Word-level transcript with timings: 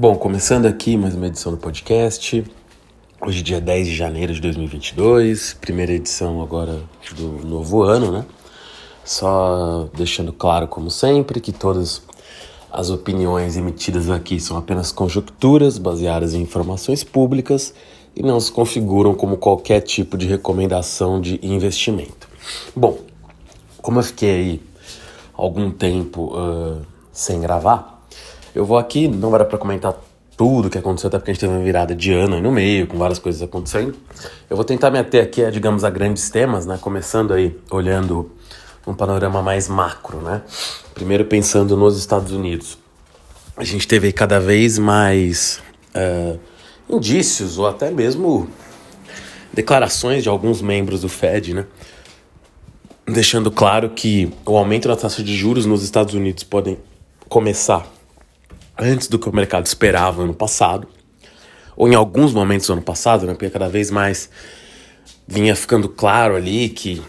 Bom, 0.00 0.14
começando 0.14 0.66
aqui 0.66 0.96
mais 0.96 1.16
uma 1.16 1.26
edição 1.26 1.50
do 1.50 1.58
podcast. 1.58 2.44
Hoje, 3.20 3.42
dia 3.42 3.60
10 3.60 3.88
de 3.88 3.96
janeiro 3.96 4.32
de 4.32 4.40
2022, 4.40 5.54
primeira 5.54 5.90
edição 5.92 6.40
agora 6.40 6.80
do 7.16 7.44
novo 7.44 7.82
ano, 7.82 8.12
né? 8.12 8.24
Só 9.04 9.88
deixando 9.92 10.32
claro, 10.32 10.68
como 10.68 10.88
sempre, 10.88 11.40
que 11.40 11.50
todas 11.50 12.00
as 12.70 12.90
opiniões 12.90 13.56
emitidas 13.56 14.08
aqui 14.08 14.38
são 14.38 14.56
apenas 14.56 14.92
conjecturas 14.92 15.78
baseadas 15.78 16.32
em 16.32 16.42
informações 16.42 17.02
públicas 17.02 17.74
e 18.14 18.22
não 18.22 18.38
se 18.38 18.52
configuram 18.52 19.16
como 19.16 19.36
qualquer 19.36 19.80
tipo 19.80 20.16
de 20.16 20.28
recomendação 20.28 21.20
de 21.20 21.40
investimento. 21.42 22.28
Bom, 22.72 22.98
como 23.82 23.98
eu 23.98 24.04
fiquei 24.04 24.30
aí 24.30 24.62
algum 25.34 25.72
tempo 25.72 26.38
uh, 26.38 26.86
sem 27.10 27.40
gravar, 27.40 27.97
eu 28.58 28.64
vou 28.64 28.76
aqui, 28.76 29.06
não 29.06 29.30
dar 29.30 29.44
para 29.44 29.56
comentar 29.56 29.94
tudo 30.36 30.68
que 30.68 30.76
aconteceu, 30.76 31.06
até 31.06 31.16
porque 31.16 31.30
a 31.30 31.34
gente 31.34 31.40
teve 31.40 31.52
uma 31.52 31.62
virada 31.62 31.94
de 31.94 32.12
ano 32.12 32.34
aí 32.34 32.42
no 32.42 32.50
meio, 32.50 32.88
com 32.88 32.98
várias 32.98 33.20
coisas 33.20 33.40
acontecendo. 33.40 33.94
Eu 34.50 34.56
vou 34.56 34.64
tentar 34.64 34.90
me 34.90 34.98
ater 34.98 35.22
aqui 35.22 35.48
digamos, 35.48 35.84
a 35.84 35.90
grandes 35.90 36.28
temas, 36.28 36.66
né? 36.66 36.76
Começando 36.80 37.32
aí, 37.32 37.56
olhando 37.70 38.32
um 38.84 38.92
panorama 38.92 39.42
mais 39.42 39.68
macro, 39.68 40.20
né? 40.20 40.42
Primeiro 40.92 41.24
pensando 41.24 41.76
nos 41.76 41.96
Estados 41.96 42.32
Unidos. 42.32 42.76
A 43.56 43.62
gente 43.62 43.86
teve 43.86 44.08
aí 44.08 44.12
cada 44.12 44.40
vez 44.40 44.76
mais 44.76 45.60
uh, 45.94 46.36
indícios, 46.90 47.58
ou 47.58 47.66
até 47.68 47.92
mesmo 47.92 48.48
declarações 49.52 50.24
de 50.24 50.28
alguns 50.28 50.60
membros 50.60 51.02
do 51.02 51.08
Fed, 51.08 51.54
né? 51.54 51.64
Deixando 53.06 53.52
claro 53.52 53.90
que 53.90 54.32
o 54.44 54.56
aumento 54.56 54.88
da 54.88 54.96
taxa 54.96 55.22
de 55.22 55.36
juros 55.36 55.64
nos 55.64 55.84
Estados 55.84 56.12
Unidos 56.12 56.42
podem 56.42 56.76
começar 57.28 57.97
antes 58.78 59.08
do 59.08 59.18
que 59.18 59.28
o 59.28 59.34
mercado 59.34 59.66
esperava 59.66 60.22
ano 60.22 60.34
passado, 60.34 60.86
ou 61.76 61.88
em 61.88 61.94
alguns 61.94 62.32
momentos 62.32 62.66
do 62.66 62.72
ano 62.72 62.82
passado, 62.82 63.26
né, 63.26 63.32
porque 63.32 63.50
cada 63.50 63.68
vez 63.68 63.90
mais 63.90 64.30
vinha 65.26 65.54
ficando 65.54 65.88
claro 65.88 66.34
ali 66.34 66.68
que, 66.68 67.02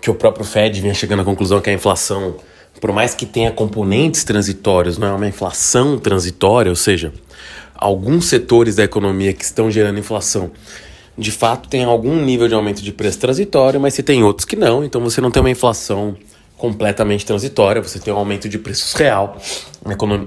que 0.00 0.10
o 0.10 0.14
próprio 0.14 0.44
Fed 0.44 0.80
vinha 0.80 0.94
chegando 0.94 1.22
à 1.22 1.24
conclusão 1.24 1.60
que 1.60 1.70
a 1.70 1.72
inflação, 1.72 2.36
por 2.80 2.92
mais 2.92 3.14
que 3.14 3.24
tenha 3.24 3.50
componentes 3.50 4.24
transitórios, 4.24 4.98
não 4.98 5.08
é 5.08 5.12
uma 5.12 5.28
inflação 5.28 5.98
transitória, 5.98 6.70
ou 6.70 6.76
seja, 6.76 7.12
alguns 7.74 8.26
setores 8.26 8.76
da 8.76 8.84
economia 8.84 9.32
que 9.32 9.44
estão 9.44 9.70
gerando 9.70 9.98
inflação 9.98 10.50
de 11.16 11.30
fato 11.30 11.68
tem 11.68 11.84
algum 11.84 12.16
nível 12.16 12.48
de 12.48 12.54
aumento 12.54 12.82
de 12.82 12.92
preço 12.92 13.18
transitório, 13.18 13.80
mas 13.80 13.94
se 13.94 14.02
tem 14.02 14.22
outros 14.22 14.44
que 14.44 14.56
não, 14.56 14.82
então 14.82 15.00
você 15.00 15.20
não 15.20 15.30
tem 15.30 15.42
uma 15.42 15.50
inflação 15.50 16.16
completamente 16.56 17.24
transitória, 17.24 17.82
você 17.82 17.98
tem 17.98 18.12
um 18.12 18.16
aumento 18.16 18.48
de 18.48 18.58
preços 18.58 18.92
real 18.94 19.36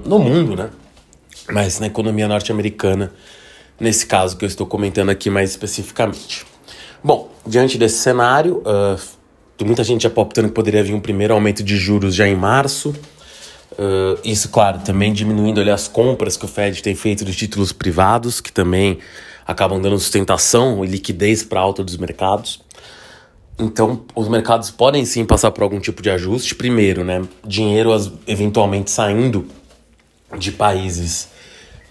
no 0.04 0.18
mundo, 0.18 0.56
né? 0.56 0.70
Mas 1.50 1.78
na 1.78 1.86
economia 1.86 2.26
norte-americana, 2.26 3.12
nesse 3.78 4.06
caso 4.06 4.36
que 4.36 4.44
eu 4.44 4.48
estou 4.48 4.66
comentando 4.66 5.10
aqui 5.10 5.28
mais 5.28 5.50
especificamente. 5.50 6.46
Bom, 7.02 7.30
diante 7.46 7.76
desse 7.76 7.98
cenário, 7.98 8.62
uh, 8.66 8.98
muita 9.64 9.84
gente 9.84 10.02
já 10.02 10.10
optando 10.14 10.48
que 10.48 10.54
poderia 10.54 10.82
vir 10.82 10.94
um 10.94 11.00
primeiro 11.00 11.34
aumento 11.34 11.62
de 11.62 11.76
juros 11.76 12.14
já 12.14 12.26
em 12.26 12.34
março. 12.34 12.94
Uh, 13.72 14.18
isso, 14.24 14.48
claro, 14.48 14.78
também 14.80 15.12
diminuindo 15.12 15.60
ali, 15.60 15.70
as 15.70 15.88
compras 15.88 16.36
que 16.36 16.44
o 16.44 16.48
Fed 16.48 16.82
tem 16.82 16.94
feito 16.94 17.24
de 17.24 17.34
títulos 17.34 17.72
privados, 17.72 18.40
que 18.40 18.52
também 18.52 18.98
acabam 19.46 19.80
dando 19.80 19.98
sustentação 19.98 20.84
e 20.84 20.88
liquidez 20.88 21.42
para 21.42 21.60
a 21.60 21.62
alta 21.62 21.84
dos 21.84 21.96
mercados. 21.96 22.62
Então, 23.58 24.04
os 24.14 24.28
mercados 24.28 24.70
podem 24.70 25.04
sim 25.04 25.24
passar 25.24 25.50
por 25.50 25.62
algum 25.62 25.78
tipo 25.78 26.02
de 26.02 26.10
ajuste. 26.10 26.54
Primeiro, 26.54 27.04
né, 27.04 27.22
dinheiro 27.46 27.90
eventualmente 28.26 28.90
saindo 28.90 29.46
de 30.38 30.50
países 30.50 31.28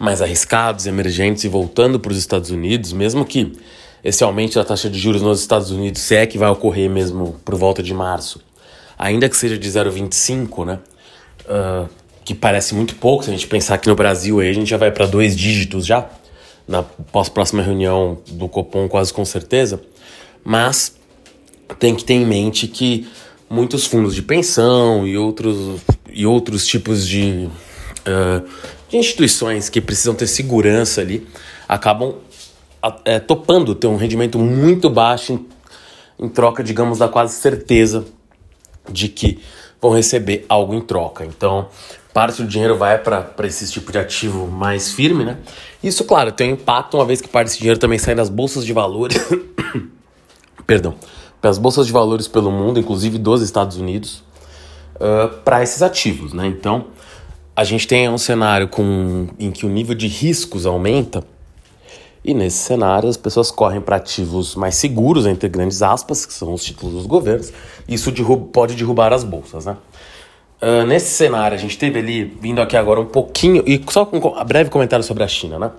mais 0.04 0.22
arriscados, 0.22 0.86
emergentes 0.86 1.46
e 1.46 1.48
voltando 1.48 1.98
para 1.98 2.12
os 2.12 2.18
Estados 2.18 2.52
Unidos, 2.52 2.92
mesmo 2.92 3.24
que 3.24 3.54
esse 4.04 4.22
aumento 4.22 4.56
da 4.56 4.66
taxa 4.66 4.90
de 4.90 5.00
juros 5.00 5.22
nos 5.22 5.40
Estados 5.40 5.72
Unidos, 5.72 6.02
se 6.02 6.16
é 6.16 6.26
que 6.26 6.38
vai 6.38 6.50
ocorrer 6.50 6.90
mesmo 6.90 7.40
por 7.46 7.56
volta 7.56 7.82
de 7.82 7.94
março, 7.94 8.42
ainda 9.00 9.30
que 9.30 9.38
seja 9.38 9.58
de 9.58 9.70
0,25, 9.70 10.66
né? 10.66 10.80
Uh, 11.46 11.88
que 12.26 12.36
parece 12.36 12.76
muito 12.76 12.96
pouco, 12.96 13.24
se 13.24 13.30
a 13.30 13.34
gente 13.34 13.48
pensar 13.48 13.78
que 13.78 13.88
no 13.88 13.96
Brasil 13.96 14.42
aí 14.42 14.50
a 14.50 14.54
gente 14.54 14.70
já 14.70 14.78
vai 14.78 14.92
para 14.92 15.06
dois 15.06 15.38
dígitos 15.38 15.86
já, 15.86 16.10
na 16.68 16.84
pós-próxima 16.84 17.64
reunião 17.64 18.18
do 18.28 18.50
Copom, 18.50 18.90
quase 18.90 19.14
com 19.14 19.24
certeza, 19.24 19.82
mas 20.44 20.96
tem 21.80 21.96
que 21.96 22.04
ter 22.04 22.16
em 22.16 22.26
mente 22.26 22.68
que 22.68 23.08
muitos 23.50 23.86
fundos 23.86 24.14
de 24.14 24.22
pensão 24.22 25.08
e 25.08 25.18
outros, 25.18 25.82
e 26.12 26.26
outros 26.26 26.68
tipos 26.68 27.08
de 27.08 27.50
uh, 28.06 28.46
de 28.94 28.98
instituições 28.98 29.70
que 29.70 29.82
precisam 29.82 30.14
ter 30.14 30.28
segurança 30.28 31.02
ali 31.02 31.28
acabam 31.68 32.16
é, 33.04 33.20
topando 33.20 33.74
ter 33.74 33.88
um 33.88 33.96
rendimento 33.96 34.38
muito 34.38 34.88
baixo 34.90 35.34
em, 35.34 36.26
em 36.26 36.30
troca, 36.30 36.64
digamos, 36.64 37.00
da 37.00 37.08
quase 37.08 37.34
certeza 37.34 38.06
de 38.88 39.10
que 39.10 39.40
vão 39.82 39.92
receber 39.92 40.46
algo 40.48 40.76
em 40.76 40.82
troca. 40.82 41.26
Então, 41.26 41.68
parte 42.14 42.44
do 42.44 42.48
dinheiro 42.48 42.78
vai 42.78 43.00
para 43.00 43.34
esse 43.46 43.72
tipo 43.72 43.92
de 43.92 43.98
ativo 43.98 44.48
mais 44.48 44.92
firme, 44.94 45.24
né? 45.26 45.38
Isso, 45.84 46.04
claro, 46.06 46.32
tem 46.32 46.52
um 46.52 46.54
impacto, 46.54 46.98
uma 46.98 47.06
vez 47.06 47.20
que 47.20 47.28
parte 47.28 47.48
desse 47.48 47.58
dinheiro 47.58 47.80
também 47.80 47.98
sai 47.98 48.14
das 48.14 48.30
bolsas 48.30 48.64
de 48.64 48.74
valores. 48.74 49.18
Perdão. 50.68 50.96
Pelas 51.42 51.58
bolsas 51.58 51.88
de 51.88 51.92
valores 51.92 52.28
pelo 52.28 52.52
mundo, 52.52 52.80
inclusive 52.80 53.18
dos 53.18 53.42
Estados 53.42 53.76
Unidos, 53.76 54.24
uh, 54.96 55.30
para 55.44 55.64
esses 55.64 55.82
ativos, 55.82 56.32
né? 56.32 56.46
Então, 56.48 56.88
a 57.56 57.64
gente 57.64 57.88
tem 57.88 58.10
um 58.10 58.18
cenário 58.18 58.68
com, 58.68 59.28
em 59.40 59.52
que 59.52 59.66
o 59.66 59.70
nível 59.70 59.96
de 59.96 60.08
riscos 60.08 60.66
aumenta, 60.66 61.24
e 62.26 62.34
nesse 62.34 62.58
cenário 62.58 63.10
as 63.10 63.18
pessoas 63.18 63.52
correm 63.52 63.82
para 63.82 63.98
ativos 63.98 64.56
mais 64.56 64.76
seguros, 64.76 65.26
entre 65.26 65.50
grandes 65.50 65.82
aspas, 65.82 66.26
que 66.26 66.34
são 66.34 66.54
os 66.54 66.64
títulos 66.64 66.96
dos 66.96 67.06
governos, 67.06 67.52
e 67.88 67.94
isso 67.94 68.12
pode 68.52 68.76
derrubar 68.76 69.14
as 69.14 69.24
bolsas, 69.24 69.66
né? 69.66 69.78
Uh, 70.62 70.86
nesse 70.86 71.12
cenário, 71.12 71.56
a 71.56 71.60
gente 71.60 71.78
teve 71.78 72.00
ali, 72.00 72.24
vindo 72.24 72.62
aqui 72.62 72.78
agora 72.78 73.02
um 73.02 73.06
pouquinho, 73.06 73.62
e 73.68 73.84
só 73.90 74.10
um 74.12 74.46
breve 74.46 74.70
comentário 74.70 75.04
sobre 75.04 75.22
a 75.24 75.28
China, 75.28 75.60
né? 75.60 75.72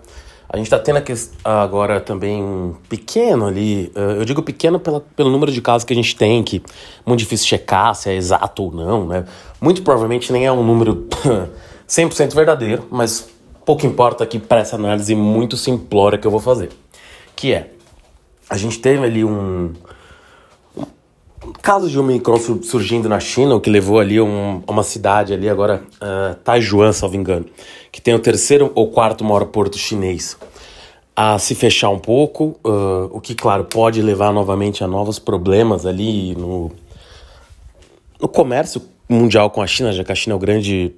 A 0.54 0.56
gente 0.56 0.66
está 0.66 0.78
tendo 0.78 0.98
aqui 0.98 1.12
agora 1.42 2.00
também 2.00 2.41
um 2.41 2.76
pequeno 2.88 3.48
ali, 3.48 3.91
uh, 3.97 4.20
eu 4.20 4.25
digo 4.25 4.41
pequeno 4.41 4.78
pela, 4.78 5.00
pelo 5.00 5.28
número 5.28 5.50
de 5.50 5.60
casos 5.60 5.82
que 5.82 5.92
a 5.92 5.97
gente 5.97 6.15
tem, 6.15 6.44
que 6.44 6.59
é 6.59 6.60
muito 7.04 7.19
difícil 7.19 7.44
checar 7.48 7.92
se 7.97 8.09
é 8.09 8.15
exato 8.15 8.62
ou 8.62 8.70
não, 8.70 9.04
né? 9.04 9.25
Muito 9.60 9.82
provavelmente 9.82 10.32
nem 10.32 10.47
é 10.47 10.53
um 10.53 10.62
número 10.62 11.09
100% 11.88 12.32
verdadeiro, 12.37 12.87
mas 12.88 13.28
pouco 13.66 13.84
importa 13.84 14.22
aqui 14.22 14.38
para 14.38 14.60
essa 14.60 14.76
análise 14.76 15.12
muito 15.16 15.56
simplória 15.56 16.16
que 16.16 16.25
eu 16.25 16.31
vou 16.31 16.38
fazer. 16.38 16.70
Que 17.34 17.53
é, 17.53 17.70
a 18.48 18.56
gente 18.56 18.78
teve 18.78 19.04
ali 19.04 19.25
um 19.25 19.72
caso 21.62 21.88
de 21.88 21.99
Omicron 21.99 22.38
surgindo 22.62 23.09
na 23.09 23.21
China, 23.21 23.55
o 23.55 23.60
que 23.60 23.71
levou 23.71 23.99
ali 23.99 24.21
um, 24.21 24.62
uma 24.66 24.82
cidade 24.82 25.32
ali 25.32 25.49
agora, 25.49 25.82
uh, 25.97 26.34
Taijuan, 26.37 26.93
salvo 26.93 27.16
engano, 27.16 27.47
que 27.91 28.00
tem 28.00 28.15
o 28.15 28.19
terceiro 28.19 28.71
ou 28.75 28.91
quarto 28.91 29.25
maior 29.25 29.47
porto 29.47 29.78
chinês, 29.78 30.37
a 31.16 31.38
se 31.38 31.55
fechar 31.55 31.91
um 31.91 31.99
pouco, 31.99 32.56
uh, 32.65 33.10
o 33.10 33.21
que, 33.21 33.34
claro, 33.34 33.65
pode 33.65 34.03
levar 34.03 34.32
novamente 34.32 34.82
a 34.82 34.87
novos 34.87 35.19
problemas 35.19 35.87
ali 35.87 36.34
no, 36.34 36.72
no 38.21 38.28
comércio 38.28 38.82
mundial 39.09 39.50
com 39.50 39.62
a 39.62 39.66
China, 39.66 39.93
já 39.93 40.03
que 40.03 40.12
a 40.12 40.15
China 40.15 40.34
é 40.34 40.37
o 40.37 40.41
grande 40.41 40.94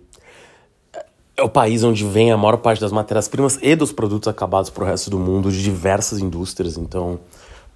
é 1.36 1.42
o 1.42 1.48
país 1.50 1.84
onde 1.84 2.02
vem 2.02 2.32
a 2.32 2.36
maior 2.36 2.56
parte 2.56 2.80
das 2.80 2.90
matérias-primas 2.90 3.58
e 3.60 3.76
dos 3.76 3.92
produtos 3.92 4.26
acabados 4.26 4.70
para 4.70 4.84
o 4.84 4.86
resto 4.86 5.10
do 5.10 5.18
mundo 5.18 5.52
de 5.52 5.62
diversas 5.62 6.18
indústrias. 6.18 6.78
Então, 6.78 7.20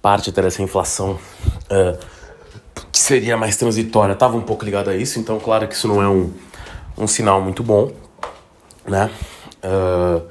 parte 0.01 0.31
até 0.31 0.41
dessa 0.41 0.63
inflação 0.63 1.11
uh, 1.11 2.20
seria 3.01 3.37
mais 3.37 3.57
transitória 3.57 4.13
estava 4.13 4.37
um 4.37 4.41
pouco 4.41 4.63
ligada 4.63 4.91
a 4.91 4.95
isso. 4.95 5.19
Então, 5.19 5.39
claro 5.39 5.67
que 5.67 5.75
isso 5.75 5.87
não 5.87 6.01
é 6.01 6.07
um, 6.07 6.31
um 6.97 7.07
sinal 7.07 7.41
muito 7.41 7.63
bom, 7.63 7.91
né? 8.87 9.09
Uh, 9.63 10.21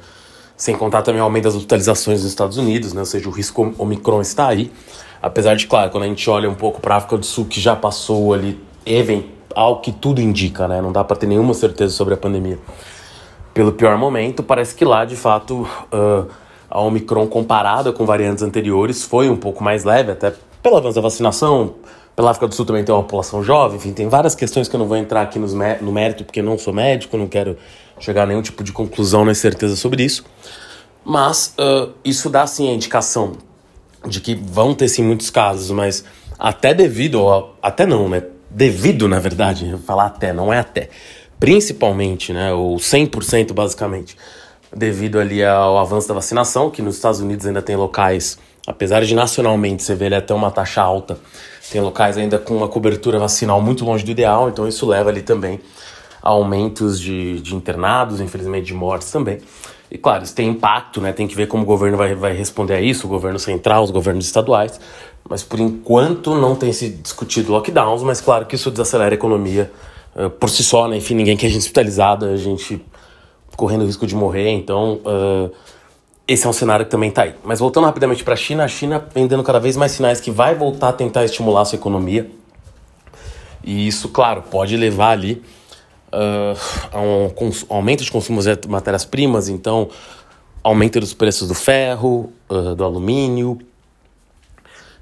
sem 0.57 0.77
contar 0.77 1.03
também 1.03 1.21
o 1.21 1.25
aumento 1.25 1.45
das 1.45 1.55
hospitalizações 1.55 2.22
nos 2.22 2.31
Estados 2.31 2.57
Unidos, 2.59 2.93
né? 2.93 3.01
Ou 3.01 3.07
seja, 3.07 3.28
o 3.28 3.33
risco 3.33 3.75
Omicron 3.78 4.21
está 4.21 4.49
aí. 4.49 4.71
Apesar 5.22 5.55
de, 5.55 5.67
claro, 5.67 5.91
quando 5.91 6.05
a 6.05 6.07
gente 6.07 6.28
olha 6.28 6.49
um 6.49 6.55
pouco 6.55 6.81
para 6.81 6.95
a 6.95 6.99
África 6.99 7.17
do 7.17 7.27
Sul, 7.27 7.45
que 7.47 7.61
já 7.61 7.77
passou 7.77 8.33
ali, 8.33 8.59
ao 9.55 9.81
que 9.81 9.93
tudo 9.93 10.21
indica, 10.21 10.66
né? 10.69 10.81
Não 10.81 10.93
dá 10.93 11.05
para 11.05 11.16
ter 11.16 11.27
nenhuma 11.27 11.55
certeza 11.55 11.95
sobre 11.95 12.15
a 12.15 12.16
pandemia 12.16 12.59
pelo 13.53 13.73
pior 13.73 13.97
momento, 13.99 14.43
parece 14.43 14.75
que 14.75 14.84
lá, 14.84 15.05
de 15.05 15.16
fato, 15.16 15.69
uh, 15.93 16.27
a 16.71 16.81
Omicron 16.81 17.27
comparada 17.27 17.93
com 17.93 18.07
variantes 18.07 18.43
anteriores 18.43 19.05
foi 19.05 19.28
um 19.28 19.37
pouco 19.37 19.63
mais 19.63 19.84
leve, 19.84 20.13
até 20.13 20.33
pelo 20.63 20.77
avanço 20.77 20.95
da 20.95 21.01
vacinação, 21.01 21.75
pela 22.21 22.33
África 22.33 22.47
do 22.47 22.55
Sul 22.55 22.67
também 22.67 22.84
tem 22.84 22.95
uma 22.95 23.03
população 23.03 23.43
jovem, 23.43 23.78
enfim, 23.78 23.93
tem 23.95 24.07
várias 24.07 24.34
questões 24.34 24.69
que 24.69 24.77
eu 24.77 24.78
não 24.78 24.87
vou 24.87 24.97
entrar 24.97 25.22
aqui 25.22 25.39
nos 25.39 25.55
no 25.55 25.91
mérito, 25.91 26.22
porque 26.22 26.43
não 26.43 26.59
sou 26.59 26.72
médico, 26.72 27.17
não 27.17 27.27
quero 27.27 27.57
chegar 27.99 28.25
a 28.25 28.27
nenhum 28.27 28.43
tipo 28.43 28.63
de 28.63 28.72
conclusão 28.72 29.25
nem 29.25 29.34
certeza 29.34 29.75
sobre 29.75 30.05
isso. 30.05 30.25
Mas 31.03 31.55
uh, 31.59 31.93
isso 32.05 32.28
dá 32.28 32.47
sim 32.47 32.69
a 32.69 32.75
indicação 32.75 33.33
de 34.07 34.21
que 34.21 34.34
vão 34.34 34.75
ter 34.75 34.89
sim 34.89 35.03
muitos 35.03 35.31
casos, 35.31 35.71
mas 35.71 36.05
até 36.39 36.75
devido, 36.75 37.22
ou 37.22 37.57
até 37.63 37.87
não, 37.87 38.07
né? 38.07 38.23
Devido, 38.51 39.09
na 39.09 39.19
verdade, 39.19 39.75
falar 39.87 40.07
até, 40.07 40.33
não 40.33 40.53
é 40.53 40.59
até 40.59 40.91
principalmente, 41.41 42.34
né, 42.34 42.53
ou 42.53 42.77
100% 42.77 43.55
basicamente, 43.55 44.15
devido 44.77 45.19
ali 45.19 45.43
ao 45.43 45.78
avanço 45.78 46.07
da 46.07 46.13
vacinação, 46.13 46.71
que 46.71 46.83
nos 46.83 46.97
Estados 46.97 47.19
Unidos 47.19 47.47
ainda 47.47 47.63
tem 47.63 47.75
locais, 47.75 48.39
apesar 48.66 49.03
de 49.05 49.15
nacionalmente 49.15 49.83
você 49.83 49.95
vê 49.95 50.05
ele 50.05 50.15
até 50.15 50.34
uma 50.34 50.51
taxa 50.51 50.83
alta, 50.83 51.19
tem 51.71 51.81
locais 51.81 52.19
ainda 52.19 52.39
com 52.39 52.57
uma 52.57 52.69
cobertura 52.69 53.19
vacinal 53.19 53.61
muito 53.61 53.84
longe 53.84 54.05
do 54.05 54.11
ideal, 54.11 54.49
então 54.49 54.67
isso 54.67 54.87
leva 54.87 55.09
ali 55.11 55.22
também 55.22 55.61
a 56.22 56.31
aumentos 56.31 57.01
de, 57.01 57.41
de 57.41 57.55
internados, 57.55 58.21
infelizmente 58.21 58.67
de 58.67 58.75
mortes 58.75 59.11
também. 59.11 59.39
E 59.91 59.99
claro, 59.99 60.22
isso 60.22 60.34
tem 60.34 60.49
impacto, 60.49 61.01
né? 61.01 61.13
Tem 61.13 61.27
que 61.27 61.34
ver 61.34 61.49
como 61.49 61.63
o 61.63 61.67
governo 61.67 61.97
vai, 61.97 62.15
vai 62.15 62.33
responder 62.33 62.75
a 62.75 62.81
isso, 62.81 63.07
o 63.07 63.11
governo 63.11 63.39
central, 63.39 63.83
os 63.83 63.91
governos 63.91 64.25
estaduais. 64.25 64.81
Mas 65.28 65.43
por 65.43 65.59
enquanto 65.59 66.34
não 66.34 66.55
tem 66.55 66.72
se 66.72 66.91
discutido 66.91 67.53
lockdowns, 67.53 68.03
mas 68.03 68.21
claro 68.21 68.47
que 68.47 68.55
isso 68.55 68.71
desacelera 68.71 69.15
a 69.15 69.16
economia 69.16 69.71
uh, 70.15 70.31
por 70.31 70.49
si 70.49 70.63
só, 70.63 70.87
né? 70.87 70.97
Enfim, 70.97 71.15
ninguém 71.15 71.37
quer 71.37 71.49
gente 71.51 71.63
hospitalizada, 71.63 72.31
a 72.31 72.37
gente 72.37 72.84
correndo 73.57 73.84
risco 73.84 74.07
de 74.07 74.15
morrer, 74.15 74.49
então 74.51 75.01
uh, 75.05 75.51
esse 76.32 76.47
é 76.47 76.48
um 76.48 76.53
cenário 76.53 76.84
que 76.84 76.91
também 76.92 77.09
está 77.09 77.22
aí. 77.22 77.34
Mas 77.42 77.59
voltando 77.59 77.86
rapidamente 77.86 78.22
para 78.22 78.34
a 78.34 78.36
China, 78.36 78.62
a 78.62 78.68
China 78.68 79.04
vem 79.12 79.27
dando 79.27 79.42
cada 79.42 79.59
vez 79.59 79.77
mais 79.77 79.91
sinais 79.91 80.21
que 80.21 80.30
vai 80.30 80.54
voltar 80.54 80.91
a 80.91 80.92
tentar 80.92 81.24
estimular 81.24 81.62
a 81.62 81.65
sua 81.65 81.77
economia. 81.77 82.30
E 83.65 83.88
isso, 83.88 84.09
claro, 84.10 84.42
pode 84.42 84.77
levar 84.77 85.10
ali 85.10 85.42
uh, 86.12 86.56
a 86.92 87.00
um 87.00 87.32
aumento 87.68 88.04
de 88.04 88.12
consumo 88.12 88.41
de 88.41 88.68
matérias-primas, 88.68 89.48
então 89.48 89.88
aumento 90.62 91.00
dos 91.00 91.12
preços 91.12 91.48
do 91.48 91.54
ferro, 91.54 92.32
uh, 92.48 92.77
do 92.77 92.84
alumínio, 92.84 93.59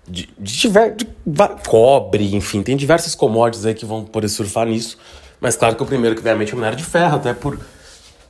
de, 0.08 0.30
de, 0.38 0.68
de, 0.70 1.06
de, 1.26 1.48
cobre, 1.68 2.34
enfim, 2.34 2.62
tem 2.62 2.74
diversas 2.74 3.14
commodities 3.14 3.66
aí 3.66 3.74
que 3.74 3.84
vão 3.84 4.02
poder 4.02 4.30
surfar 4.30 4.66
nisso. 4.66 4.96
Mas 5.38 5.56
claro 5.56 5.76
que 5.76 5.82
o 5.82 5.86
primeiro 5.86 6.16
que 6.16 6.22
vem 6.22 6.32
à 6.32 6.36
mente 6.36 6.52
é 6.52 6.54
o 6.54 6.56
minério 6.56 6.78
de 6.78 6.84
ferro, 6.84 7.16
até 7.16 7.34
por 7.34 7.58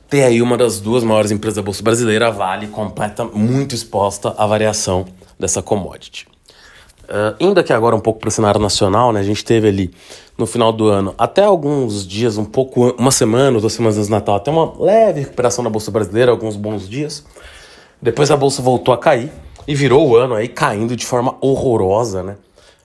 ter 0.09 0.23
aí 0.23 0.41
uma 0.41 0.57
das 0.57 0.79
duas 0.79 1.03
maiores 1.03 1.29
empresas 1.29 1.57
da 1.57 1.61
Bolsa 1.61 1.83
Brasileira, 1.83 2.27
a 2.27 2.31
Vale, 2.31 2.67
completa, 2.67 3.23
muito 3.25 3.75
exposta 3.75 4.33
à 4.37 4.47
variação 4.47 5.05
dessa 5.39 5.61
commodity. 5.61 6.27
Uh, 7.03 7.35
indo 7.39 7.59
aqui 7.59 7.71
agora 7.71 7.95
um 7.95 7.99
pouco 7.99 8.19
para 8.19 8.29
o 8.29 8.31
cenário 8.31 8.59
nacional, 8.59 9.11
né, 9.11 9.19
a 9.19 9.23
gente 9.23 9.43
teve 9.43 9.67
ali 9.67 9.91
no 10.37 10.45
final 10.45 10.71
do 10.71 10.87
ano, 10.87 11.13
até 11.17 11.43
alguns 11.43 12.07
dias, 12.07 12.37
um 12.37 12.45
pouco, 12.45 12.91
uma 12.97 13.11
semana, 13.11 13.59
duas 13.59 13.73
semanas 13.73 13.97
antes 13.97 14.07
do 14.07 14.11
Natal, 14.11 14.35
até 14.35 14.49
uma 14.49 14.73
leve 14.79 15.21
recuperação 15.21 15.63
na 15.63 15.69
Bolsa 15.69 15.91
Brasileira, 15.91 16.31
alguns 16.31 16.55
bons 16.55 16.87
dias. 16.87 17.25
Depois 18.01 18.31
a 18.31 18.37
Bolsa 18.37 18.61
voltou 18.61 18.93
a 18.93 18.97
cair 18.97 19.31
e 19.67 19.75
virou 19.75 20.07
o 20.07 20.15
ano 20.15 20.35
aí 20.35 20.47
caindo 20.47 20.95
de 20.95 21.05
forma 21.05 21.35
horrorosa, 21.41 22.23
né? 22.23 22.37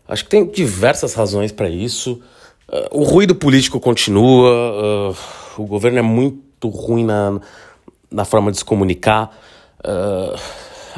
Acho 0.08 0.24
que 0.24 0.30
tem 0.30 0.44
diversas 0.44 1.14
razões 1.14 1.52
para 1.52 1.68
isso. 1.68 2.20
Uh, 2.68 3.00
o 3.00 3.04
ruído 3.04 3.34
político 3.34 3.78
continua, 3.78 5.12
uh, 5.12 5.16
o 5.62 5.64
governo 5.64 5.98
é 5.98 6.02
muito 6.02 6.42
ruim 6.68 7.04
na, 7.04 7.40
na 8.10 8.24
forma 8.24 8.50
de 8.50 8.58
se 8.58 8.64
comunicar. 8.64 9.30
Uh, 9.80 10.38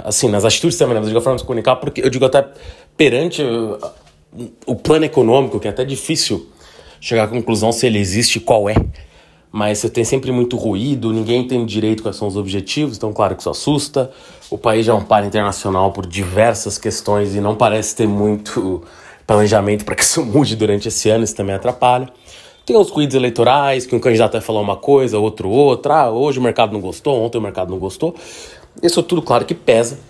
assim, 0.05 0.29
nas 0.29 0.45
atitudes 0.45 0.77
também, 0.77 0.95
né? 0.95 1.01
mas 1.01 1.09
eu 1.09 1.11
digo 1.11 1.19
a 1.19 1.23
forma 1.23 1.37
de 1.37 1.43
se 1.43 1.47
comunicar, 1.47 1.77
porque 1.77 2.03
eu 2.03 2.11
digo 2.11 2.25
até 2.25 2.47
perante 2.97 3.43
o, 3.43 3.79
o 4.67 4.77
plano 4.77 5.05
econômico, 5.05 5.59
que 5.59 5.67
é 5.67 5.71
até 5.71 5.85
difícil 5.85 6.49
chegar 7.01 7.25
à 7.25 7.29
conclusão 7.29 7.73
se 7.73 7.87
ele 7.87 7.99
existe 7.99 8.41
qual 8.41 8.69
é. 8.69 8.75
Mas 9.51 9.79
você 9.79 9.89
tem 9.89 10.05
sempre 10.05 10.31
muito 10.33 10.57
ruído, 10.57 11.13
ninguém 11.13 11.47
tem 11.47 11.65
direito 11.65 12.03
quais 12.03 12.17
são 12.17 12.29
os 12.29 12.37
objetivos, 12.37 12.97
então, 12.97 13.13
claro 13.13 13.35
que 13.35 13.41
isso 13.41 13.49
assusta. 13.49 14.11
O 14.51 14.59
país 14.59 14.85
já 14.85 14.93
é 14.93 14.95
um 14.95 15.05
par 15.05 15.25
internacional 15.25 15.93
por 15.93 16.07
diversas 16.07 16.77
questões 16.77 17.35
e 17.35 17.41
não 17.41 17.55
parece 17.55 17.97
ter 17.97 18.07
muito 18.07 18.83
planejamento 19.27 19.85
para 19.85 19.95
que 19.95 20.03
isso 20.03 20.25
mude 20.27 20.57
durante 20.57 20.89
esse 20.89 21.09
ano, 21.09 21.25
isso 21.25 21.35
também 21.35 21.55
atrapalha. 21.55 22.09
Tem 22.67 22.77
os 22.77 22.91
ruídos 22.91 23.15
eleitorais, 23.15 23.87
que 23.87 23.95
um 23.95 24.01
candidato 24.01 24.33
vai 24.33 24.41
falar 24.41 24.61
uma 24.61 24.77
coisa, 24.77 25.17
outro 25.21 25.49
outra. 25.49 25.95
Ah, 25.95 26.11
hoje 26.11 26.41
o 26.41 26.43
mercado 26.43 26.73
não 26.73 26.81
gostou, 26.81 27.23
ontem 27.23 27.39
o 27.39 27.41
mercado 27.41 27.71
não 27.71 27.79
gostou. 27.79 28.13
Isso 28.83 29.01
tudo, 29.05 29.23
claro, 29.23 29.45
que 29.45 29.55
pesa. 29.55 30.01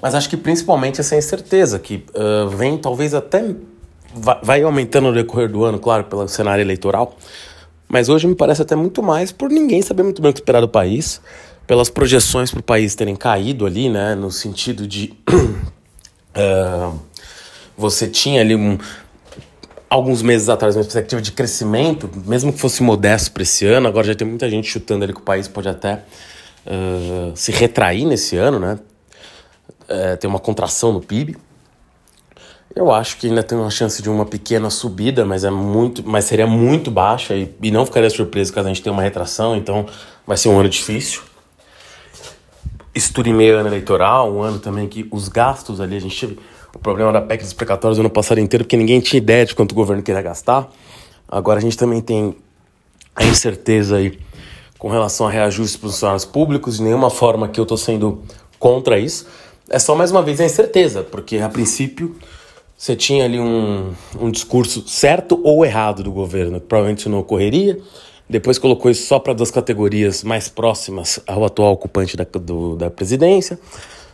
Mas 0.00 0.14
acho 0.14 0.30
que 0.30 0.38
principalmente 0.38 1.02
essa 1.02 1.14
incerteza, 1.14 1.78
que 1.78 2.02
uh, 2.14 2.48
vem 2.48 2.78
talvez 2.78 3.12
até. 3.12 3.54
vai 4.42 4.62
aumentando 4.62 5.08
no 5.08 5.12
decorrer 5.12 5.50
do 5.50 5.62
ano, 5.64 5.78
claro, 5.78 6.04
pelo 6.04 6.26
cenário 6.28 6.62
eleitoral. 6.62 7.14
Mas 7.86 8.08
hoje 8.08 8.26
me 8.26 8.34
parece 8.34 8.62
até 8.62 8.74
muito 8.74 9.02
mais 9.02 9.30
por 9.30 9.50
ninguém 9.50 9.82
saber 9.82 10.02
muito 10.02 10.22
bem 10.22 10.30
o 10.30 10.34
que 10.34 10.40
esperar 10.40 10.60
do 10.60 10.68
país, 10.68 11.20
pelas 11.66 11.90
projeções 11.90 12.50
para 12.50 12.60
o 12.60 12.62
país 12.62 12.94
terem 12.94 13.14
caído 13.14 13.66
ali, 13.66 13.90
né, 13.90 14.14
no 14.14 14.30
sentido 14.30 14.86
de. 14.86 15.12
uh, 15.28 16.98
você 17.76 18.06
tinha 18.08 18.40
ali 18.40 18.56
um, 18.56 18.78
alguns 19.88 20.22
meses 20.22 20.48
atrás 20.48 20.76
uma 20.76 20.82
perspectiva 20.82 21.22
de 21.22 21.32
crescimento, 21.32 22.10
mesmo 22.26 22.52
que 22.52 22.58
fosse 22.58 22.82
modesto 22.82 23.32
para 23.32 23.42
esse 23.42 23.66
ano, 23.66 23.88
agora 23.88 24.06
já 24.06 24.14
tem 24.14 24.26
muita 24.26 24.48
gente 24.48 24.68
chutando 24.68 25.04
ali 25.04 25.12
que 25.12 25.20
o 25.20 25.22
país 25.22 25.46
pode 25.46 25.68
até 25.68 26.02
uh, 26.66 27.32
se 27.34 27.52
retrair 27.52 28.04
nesse 28.04 28.36
ano, 28.36 28.58
né? 28.58 28.78
é, 29.88 30.16
tem 30.16 30.28
uma 30.28 30.38
contração 30.38 30.92
no 30.92 31.00
PIB. 31.00 31.36
Eu 32.74 32.90
acho 32.90 33.18
que 33.18 33.28
ainda 33.28 33.42
tem 33.42 33.56
uma 33.56 33.70
chance 33.70 34.02
de 34.02 34.10
uma 34.10 34.26
pequena 34.26 34.68
subida, 34.68 35.24
mas 35.24 35.44
é 35.44 35.50
muito, 35.50 36.02
mas 36.04 36.24
seria 36.24 36.46
muito 36.46 36.90
baixa 36.90 37.34
e, 37.34 37.54
e 37.62 37.70
não 37.70 37.86
ficaria 37.86 38.10
surpreso 38.10 38.52
caso 38.52 38.66
a 38.66 38.72
gente 38.72 38.82
tenha 38.82 38.92
uma 38.92 39.02
retração, 39.02 39.56
então 39.56 39.86
vai 40.26 40.36
ser 40.36 40.48
um 40.48 40.58
ano 40.58 40.68
difícil. 40.68 41.22
Isso 42.92 43.12
tudo 43.12 43.28
em 43.28 43.34
meio 43.34 43.56
ano 43.58 43.68
eleitoral, 43.68 44.32
um 44.32 44.42
ano 44.42 44.58
também 44.58 44.88
que 44.88 45.06
os 45.10 45.28
gastos 45.28 45.80
ali, 45.80 45.96
a 45.96 46.00
gente 46.00 46.18
teve 46.18 46.38
o 46.74 46.78
problema 46.78 47.12
da 47.12 47.20
PEC 47.20 47.42
dos 47.42 47.52
precatórios 47.52 47.98
o 47.98 48.00
ano 48.00 48.10
passado 48.10 48.38
inteiro, 48.38 48.64
porque 48.64 48.76
ninguém 48.76 49.00
tinha 49.00 49.18
ideia 49.18 49.44
de 49.44 49.54
quanto 49.54 49.72
o 49.72 49.74
governo 49.74 50.02
queria 50.02 50.22
gastar. 50.22 50.68
Agora 51.28 51.58
a 51.58 51.62
gente 51.62 51.76
também 51.76 52.00
tem 52.00 52.34
a 53.14 53.24
incerteza 53.24 53.96
aí 53.96 54.18
com 54.78 54.88
relação 54.88 55.26
a 55.26 55.30
reajustes 55.30 55.76
para 55.76 55.86
os 55.86 55.94
funcionários 55.94 56.24
públicos, 56.24 56.76
de 56.76 56.82
nenhuma 56.82 57.10
forma 57.10 57.48
que 57.48 57.58
eu 57.58 57.62
estou 57.62 57.78
sendo 57.78 58.22
contra 58.58 58.98
isso 58.98 59.26
é 59.68 59.78
só 59.78 59.94
mais 59.94 60.10
uma 60.10 60.22
vez 60.22 60.40
a 60.40 60.44
incerteza, 60.44 61.02
porque 61.02 61.38
a 61.38 61.48
princípio 61.48 62.16
você 62.76 62.94
tinha 62.94 63.24
ali 63.24 63.38
um, 63.38 63.92
um 64.20 64.30
discurso 64.30 64.86
certo 64.86 65.40
ou 65.42 65.64
errado 65.64 66.02
do 66.02 66.12
governo, 66.12 66.60
que 66.60 66.66
provavelmente 66.66 67.08
não 67.08 67.18
ocorreria. 67.18 67.78
Depois 68.28 68.58
colocou 68.58 68.90
isso 68.90 69.06
só 69.06 69.18
para 69.18 69.32
duas 69.32 69.50
categorias 69.50 70.24
mais 70.24 70.48
próximas 70.48 71.20
ao 71.26 71.44
atual 71.44 71.72
ocupante 71.72 72.16
da, 72.16 72.24
do, 72.24 72.76
da 72.76 72.90
presidência. 72.90 73.58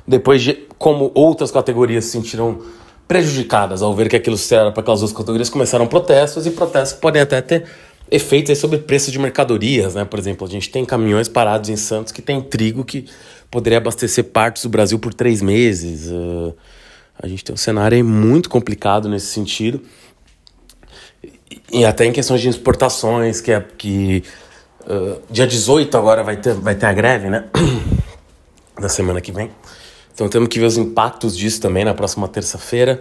Depois, 0.07 0.43
de, 0.43 0.55
como 0.79 1.11
outras 1.15 1.51
categorias 1.51 2.05
se 2.05 2.13
sentiram 2.13 2.61
prejudicadas 3.07 3.83
ao 3.83 3.95
ver 3.95 4.09
que 4.09 4.17
aquilo 4.17 4.37
era 4.53 4.71
para 4.71 4.83
aquelas 4.83 5.01
duas 5.01 5.13
categorias, 5.13 5.51
começaram 5.51 5.87
protestos 5.87 6.47
e 6.47 6.51
protestos 6.53 6.99
podem 7.01 7.21
até 7.21 7.41
ter 7.41 7.67
efeitos 8.11 8.59
sobre 8.59 8.79
preço 8.79 9.11
de 9.11 9.19
mercadorias, 9.19 9.95
né? 9.95 10.05
Por 10.05 10.19
exemplo, 10.19 10.47
a 10.47 10.51
gente 10.51 10.71
tem 10.71 10.85
caminhões 10.85 11.29
parados 11.29 11.71
em 11.71 11.77
Santos 11.77 12.13
que 12.13 12.21
tem 12.21 12.41
trigo 12.41 12.85
que 12.85 13.07
poderia 13.51 13.79
abastecer 13.79 14.25
partes 14.25 14.63
do 14.63 14.69
Brasil 14.69 14.99
por 14.99 15.15
três 15.15 15.41
meses. 15.41 16.11
Uh, 16.11 16.55
a 17.21 17.27
gente 17.29 17.45
tem 17.45 17.55
um 17.55 17.59
cenário 17.59 18.05
muito 18.05 18.49
complicado 18.49 19.09
nesse 19.09 19.27
sentido. 19.27 19.81
E, 21.73 21.85
até 21.85 22.05
em 22.05 22.13
questões 22.13 22.41
de 22.41 22.49
exportações, 22.49 23.41
que 23.41 23.53
é 23.53 23.61
que 23.61 24.25
uh, 24.83 25.21
dia 25.31 25.47
18 25.47 25.97
agora 25.97 26.23
vai 26.23 26.37
ter, 26.37 26.55
vai 26.55 26.75
ter 26.75 26.87
a 26.87 26.93
greve, 26.93 27.29
né? 27.29 27.45
da 28.81 28.89
semana 28.89 29.21
que 29.21 29.31
vem. 29.31 29.51
Então 30.21 30.29
temos 30.29 30.51
que 30.51 30.61
ver 30.61 30.67
os 30.67 30.77
impactos 30.77 31.35
disso 31.35 31.63
também 31.63 31.83
na 31.83 31.95
próxima 31.95 32.29
terça-feira. 32.29 33.01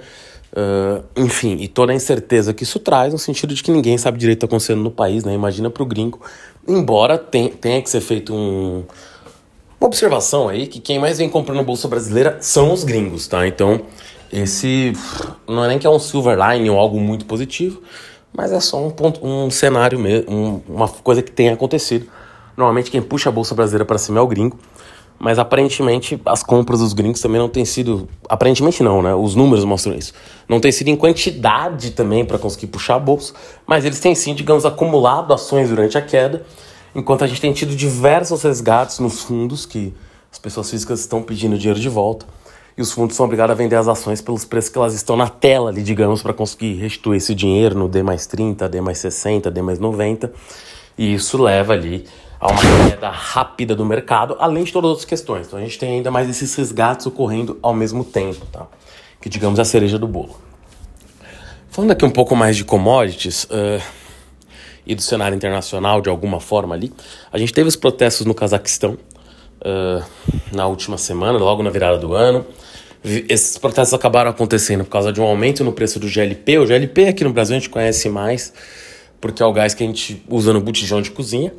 Uh, 0.53 1.03
enfim, 1.17 1.57
e 1.59 1.67
toda 1.67 1.91
a 1.91 1.95
incerteza 1.95 2.53
que 2.53 2.63
isso 2.63 2.79
traz, 2.79 3.11
no 3.11 3.19
sentido 3.19 3.53
de 3.53 3.61
que 3.61 3.69
ninguém 3.69 3.97
sabe 3.97 4.17
direito 4.17 4.37
o 4.37 4.39
que 4.39 4.45
está 4.45 4.55
acontecendo 4.55 4.81
no 4.81 4.89
país, 4.89 5.25
né? 5.25 5.33
Imagina 5.33 5.69
para 5.69 5.83
o 5.83 5.85
gringo. 5.85 6.21
Embora 6.65 7.17
tenha 7.17 7.81
que 7.81 7.89
ser 7.89 7.99
feito 7.99 8.33
um, 8.33 8.85
uma 9.81 9.87
observação 9.87 10.47
aí 10.47 10.65
que 10.65 10.79
quem 10.79 10.97
mais 10.97 11.17
vem 11.17 11.27
comprando 11.27 11.61
bolsa 11.61 11.89
brasileira 11.89 12.37
são 12.39 12.71
os 12.71 12.85
gringos, 12.85 13.27
tá? 13.27 13.45
Então, 13.45 13.81
esse 14.31 14.93
não 15.45 15.65
é 15.65 15.67
nem 15.67 15.77
que 15.77 15.85
é 15.85 15.89
um 15.89 15.99
silver 15.99 16.37
line 16.37 16.69
ou 16.69 16.79
algo 16.79 17.01
muito 17.01 17.25
positivo, 17.25 17.81
mas 18.31 18.53
é 18.53 18.61
só 18.61 18.81
um 18.81 18.91
ponto, 18.91 19.19
um 19.27 19.51
cenário 19.51 19.99
mesmo, 19.99 20.31
um, 20.33 20.61
uma 20.73 20.87
coisa 20.87 21.21
que 21.21 21.31
tem 21.31 21.49
acontecido. 21.49 22.07
Normalmente 22.55 22.89
quem 22.89 23.01
puxa 23.01 23.27
a 23.27 23.31
bolsa 23.31 23.53
brasileira 23.53 23.83
para 23.83 23.97
cima 23.97 24.19
é 24.19 24.21
o 24.21 24.27
gringo, 24.27 24.57
mas 25.19 25.37
aparentemente 25.37 26.19
as 26.25 26.41
compras 26.41 26.79
dos 26.79 26.93
gringos 26.93 27.19
também 27.19 27.39
não 27.39 27.49
têm 27.49 27.65
sido, 27.65 28.07
aparentemente 28.27 28.81
não, 28.81 29.01
né? 29.01 29.13
Os 29.13 29.35
números 29.35 29.65
mostram 29.65 29.93
isso. 29.93 30.13
Não 30.47 30.59
tem 30.59 30.71
sido 30.71 30.87
em 30.87 30.95
quantidade 30.95 31.91
também 31.91 32.23
para 32.23 32.37
conseguir 32.37 32.67
puxar 32.67 32.95
a 32.95 32.99
bolsa, 32.99 33.33
mas 33.67 33.83
eles 33.83 33.99
têm 33.99 34.15
sim, 34.15 34.33
digamos, 34.33 34.65
acumulado 34.65 35.33
ações 35.33 35.69
durante 35.69 35.97
a 35.97 36.01
queda 36.01 36.45
enquanto 36.95 37.23
a 37.23 37.27
gente 37.27 37.41
tem 37.41 37.53
tido 37.53 37.75
diversos 37.75 38.43
resgates 38.43 38.99
nos 38.99 39.21
fundos 39.21 39.65
que 39.65 39.93
as 40.31 40.39
pessoas 40.39 40.69
físicas 40.69 40.99
estão 41.01 41.21
pedindo 41.21 41.57
dinheiro 41.57 41.79
de 41.79 41.89
volta 41.89 42.25
e 42.77 42.81
os 42.81 42.91
fundos 42.91 43.15
são 43.15 43.25
obrigados 43.25 43.51
a 43.51 43.55
vender 43.55 43.75
as 43.75 43.87
ações 43.87 44.21
pelos 44.21 44.45
preços 44.45 44.69
que 44.69 44.77
elas 44.77 44.93
estão 44.93 45.17
na 45.17 45.27
tela 45.27 45.69
ali, 45.69 45.83
digamos, 45.83 46.21
para 46.21 46.33
conseguir 46.33 46.75
restituir 46.75 47.17
esse 47.17 47.35
dinheiro 47.35 47.77
no 47.77 47.89
D 47.89 48.01
mais 48.01 48.25
30, 48.25 48.69
D 48.69 48.79
mais 48.79 48.99
60, 48.99 49.51
D 49.51 49.61
mais 49.61 49.79
90 49.79 50.31
e 50.97 51.13
isso 51.13 51.41
leva 51.41 51.73
ali 51.73 52.05
a 52.39 52.47
uma 52.47 52.89
queda 52.89 53.09
rápida 53.09 53.75
do 53.75 53.85
mercado, 53.85 54.35
além 54.39 54.63
de 54.63 54.71
todas 54.71 54.87
as 54.87 54.91
outras 54.91 55.05
questões. 55.05 55.47
Então 55.47 55.59
a 55.59 55.61
gente 55.61 55.77
tem 55.77 55.95
ainda 55.95 56.09
mais 56.09 56.29
esses 56.29 56.55
resgates 56.55 57.05
ocorrendo 57.05 57.59
ao 57.61 57.73
mesmo 57.73 58.03
tempo, 58.03 58.45
tá? 58.45 58.65
Que 59.19 59.27
digamos 59.27 59.59
a 59.59 59.65
cereja 59.65 59.99
do 59.99 60.07
bolo. 60.07 60.39
Falando 61.69 61.91
aqui 61.91 62.05
um 62.05 62.09
pouco 62.09 62.35
mais 62.35 62.55
de 62.55 62.63
commodities, 62.63 63.43
uh, 63.45 63.81
e 64.89 64.95
do 64.95 65.03
cenário 65.03 65.35
internacional 65.35 66.01
de 66.01 66.09
alguma 66.09 66.39
forma 66.39 66.73
ali. 66.73 66.91
A 67.31 67.37
gente 67.37 67.53
teve 67.53 67.69
os 67.69 67.75
protestos 67.75 68.25
no 68.25 68.33
Cazaquistão, 68.33 68.97
uh, 69.61 70.03
na 70.51 70.65
última 70.65 70.97
semana, 70.97 71.37
logo 71.37 71.61
na 71.61 71.69
virada 71.69 71.99
do 71.99 72.15
ano. 72.15 72.43
Esses 73.03 73.55
protestos 73.59 73.93
acabaram 73.93 74.31
acontecendo 74.31 74.83
por 74.83 74.89
causa 74.89 75.13
de 75.13 75.21
um 75.21 75.23
aumento 75.23 75.63
no 75.63 75.71
preço 75.71 75.99
do 75.99 76.07
GLP. 76.07 76.57
O 76.57 76.65
GLP 76.65 77.07
aqui 77.07 77.23
no 77.23 77.31
Brasil 77.31 77.55
a 77.55 77.59
gente 77.59 77.69
conhece 77.69 78.09
mais 78.09 78.51
porque 79.21 79.43
é 79.43 79.45
o 79.45 79.53
gás 79.53 79.75
que 79.75 79.83
a 79.83 79.85
gente 79.85 80.23
usa 80.27 80.51
no 80.51 80.59
botijão 80.59 81.03
de 81.03 81.11
cozinha. 81.11 81.53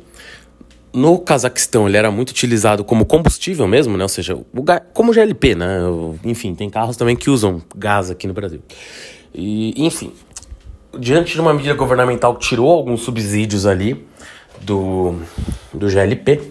No 0.93 1.19
Cazaquistão 1.19 1.87
ele 1.87 1.95
era 1.95 2.11
muito 2.11 2.31
utilizado 2.31 2.83
como 2.83 3.05
combustível 3.05 3.67
mesmo, 3.67 3.97
né? 3.97 4.03
Ou 4.03 4.09
seja, 4.09 4.35
o 4.35 4.45
como 4.93 5.13
GLP, 5.13 5.55
né? 5.55 5.79
Enfim, 6.23 6.53
tem 6.53 6.69
carros 6.69 6.97
também 6.97 7.15
que 7.15 7.29
usam 7.29 7.61
gás 7.75 8.11
aqui 8.11 8.27
no 8.27 8.33
Brasil. 8.33 8.61
E, 9.33 9.85
enfim, 9.85 10.11
diante 10.99 11.33
de 11.33 11.41
uma 11.41 11.53
medida 11.53 11.73
governamental 11.73 12.35
que 12.35 12.47
tirou 12.47 12.69
alguns 12.69 13.01
subsídios 13.01 13.65
ali 13.65 14.05
do, 14.61 15.15
do 15.73 15.89
GLP, 15.89 16.41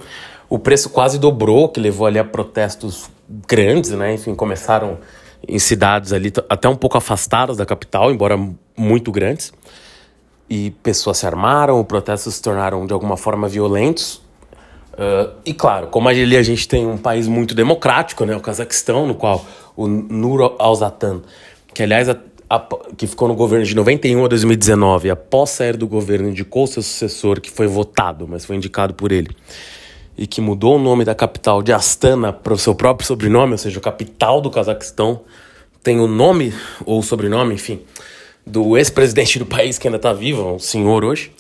o 0.49 0.59
preço 0.59 0.91
quase 0.91 1.19
dobrou, 1.19 1.69
que 1.69 1.79
levou 1.79 2.07
ali 2.07 2.19
a 2.19 2.25
protestos 2.25 3.11
grandes, 3.47 3.91
né? 3.91 4.15
Enfim, 4.15 4.35
começaram 4.35 4.99
em 5.47 5.59
cidades 5.59 6.13
ali 6.13 6.33
até 6.49 6.69
um 6.69 6.77
pouco 6.77 6.99
afastadas 6.99 7.57
da 7.57 7.65
capital, 7.65 8.11
embora 8.11 8.39
muito 8.77 9.13
grandes. 9.13 9.53
E 10.49 10.73
pessoas 10.83 11.19
se 11.19 11.27
armaram, 11.27 11.85
protestos 11.85 12.35
se 12.35 12.43
tornaram 12.43 12.85
de 12.85 12.93
alguma 12.93 13.17
forma 13.17 13.47
violentos. 13.49 14.21
Uh, 15.01 15.33
e 15.47 15.55
claro, 15.55 15.87
como 15.87 16.11
ali 16.11 16.37
a 16.37 16.43
gente 16.43 16.69
tem 16.69 16.87
um 16.87 16.99
país 16.99 17.27
muito 17.27 17.55
democrático, 17.55 18.27
né, 18.27 18.37
o 18.37 18.41
Cazaquistão, 18.41 19.07
no 19.07 19.15
qual 19.15 19.47
o 19.75 19.87
Nur 19.87 20.57
Alzatan, 20.59 21.23
que 21.73 21.83
aliás 21.83 22.07
a, 22.11 22.19
a, 22.51 22.63
que 22.99 23.07
ficou 23.07 23.27
no 23.27 23.35
governo 23.35 23.65
de 23.65 23.75
91 23.75 24.27
a 24.27 24.29
2019, 24.29 25.09
após 25.09 25.49
sair 25.49 25.79
do 25.79 25.89
governo, 25.89 26.29
indicou 26.29 26.67
seu 26.67 26.83
sucessor, 26.83 27.41
que 27.41 27.51
foi 27.51 27.67
votado, 27.67 28.29
mas 28.29 28.45
foi 28.45 28.57
indicado 28.57 28.93
por 28.93 29.11
ele 29.11 29.35
e 30.19 30.27
que 30.27 30.43
mudou 30.43 30.77
o 30.77 30.79
nome 30.79 31.03
da 31.03 31.15
capital 31.15 31.63
de 31.63 31.73
Astana 31.73 32.31
para 32.31 32.53
o 32.53 32.59
seu 32.59 32.75
próprio 32.75 33.07
sobrenome, 33.07 33.53
ou 33.53 33.59
seja, 33.59 33.79
a 33.79 33.83
capital 33.83 34.43
do 34.43 34.51
Cazaquistão 34.51 35.23
tem 35.83 35.99
o 35.99 36.07
nome 36.07 36.53
ou 36.85 36.99
o 36.99 37.03
sobrenome, 37.03 37.55
enfim, 37.55 37.81
do 38.47 38.77
ex-presidente 38.77 39.39
do 39.39 39.47
país 39.47 39.79
que 39.79 39.89
ainda 39.89 39.97
está 39.97 40.13
vivo, 40.13 40.57
um 40.57 40.59
senhor 40.59 41.07
hoje. 41.07 41.33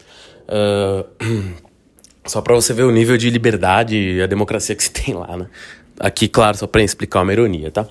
Uh, 0.49 1.05
só 2.30 2.40
para 2.40 2.54
você 2.54 2.72
ver 2.72 2.84
o 2.84 2.90
nível 2.90 3.16
de 3.16 3.28
liberdade 3.28 3.96
e 3.96 4.22
a 4.22 4.26
democracia 4.26 4.75
que 4.76 4.82
se 4.82 4.90
tem 4.90 5.14
lá, 5.14 5.37
né? 5.37 5.46
Aqui, 5.99 6.28
claro, 6.28 6.56
só 6.56 6.66
para 6.66 6.82
explicar 6.82 7.22
uma 7.22 7.32
ironia, 7.32 7.70
tá? 7.70 7.87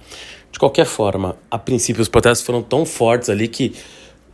De 0.51 0.57
qualquer 0.57 0.85
forma, 0.85 1.37
a 1.51 1.59
princípio 1.59 2.01
os 2.01 2.07
protestos 2.07 2.45
foram 2.45 2.61
tão 2.63 2.85
fortes 2.85 3.29
ali 3.29 3.47
que 3.47 3.75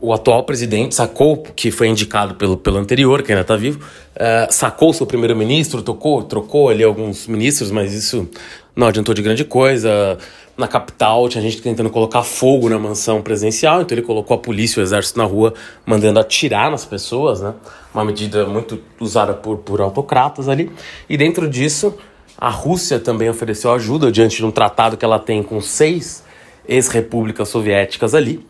o 0.06 0.14
atual 0.14 0.44
presidente 0.44 0.94
sacou, 0.94 1.38
que 1.38 1.72
foi 1.72 1.88
indicado 1.88 2.36
pelo, 2.36 2.56
pelo 2.56 2.78
anterior, 2.78 3.24
que 3.24 3.32
ainda 3.32 3.42
está 3.42 3.56
vivo, 3.56 3.80
uh, 3.80 4.54
sacou 4.54 4.94
seu 4.94 5.08
primeiro-ministro, 5.08 5.82
trocou, 5.82 6.22
trocou 6.22 6.70
ali 6.70 6.84
alguns 6.84 7.26
ministros, 7.26 7.72
mas 7.72 7.92
isso 7.92 8.30
não 8.76 8.86
adiantou 8.86 9.16
de 9.16 9.24
grande 9.24 9.44
coisa. 9.44 10.20
Na 10.56 10.68
capital 10.68 11.28
tinha 11.28 11.42
gente 11.42 11.60
tentando 11.60 11.90
colocar 11.90 12.22
fogo 12.22 12.70
na 12.70 12.78
mansão 12.78 13.20
presidencial, 13.20 13.82
então 13.82 13.98
ele 13.98 14.06
colocou 14.06 14.36
a 14.36 14.38
polícia 14.38 14.80
e 14.80 14.84
o 14.84 14.84
exército 14.84 15.18
na 15.18 15.26
rua 15.26 15.56
mandando 15.84 16.20
atirar 16.20 16.70
nas 16.70 16.86
pessoas, 16.86 17.42
né? 17.42 17.56
Uma 17.92 18.06
medida 18.06 18.46
muito 18.46 18.80
usada 19.00 19.34
por, 19.34 19.58
por 19.58 19.82
autocratas 19.82 20.48
ali. 20.48 20.72
E 21.10 21.18
dentro 21.18 21.50
disso, 21.50 21.96
a 22.38 22.52
Rússia 22.52 23.00
também 23.00 23.28
ofereceu 23.28 23.74
ajuda 23.74 24.12
diante 24.12 24.38
de 24.38 24.46
um 24.46 24.52
tratado 24.52 24.98
que 24.98 25.04
ela 25.04 25.18
tem 25.18 25.42
com 25.42 25.60
seis 25.60 26.24
ex-repúblicas 26.68 27.50
soviéticas 27.50 28.14
ali 28.14 28.46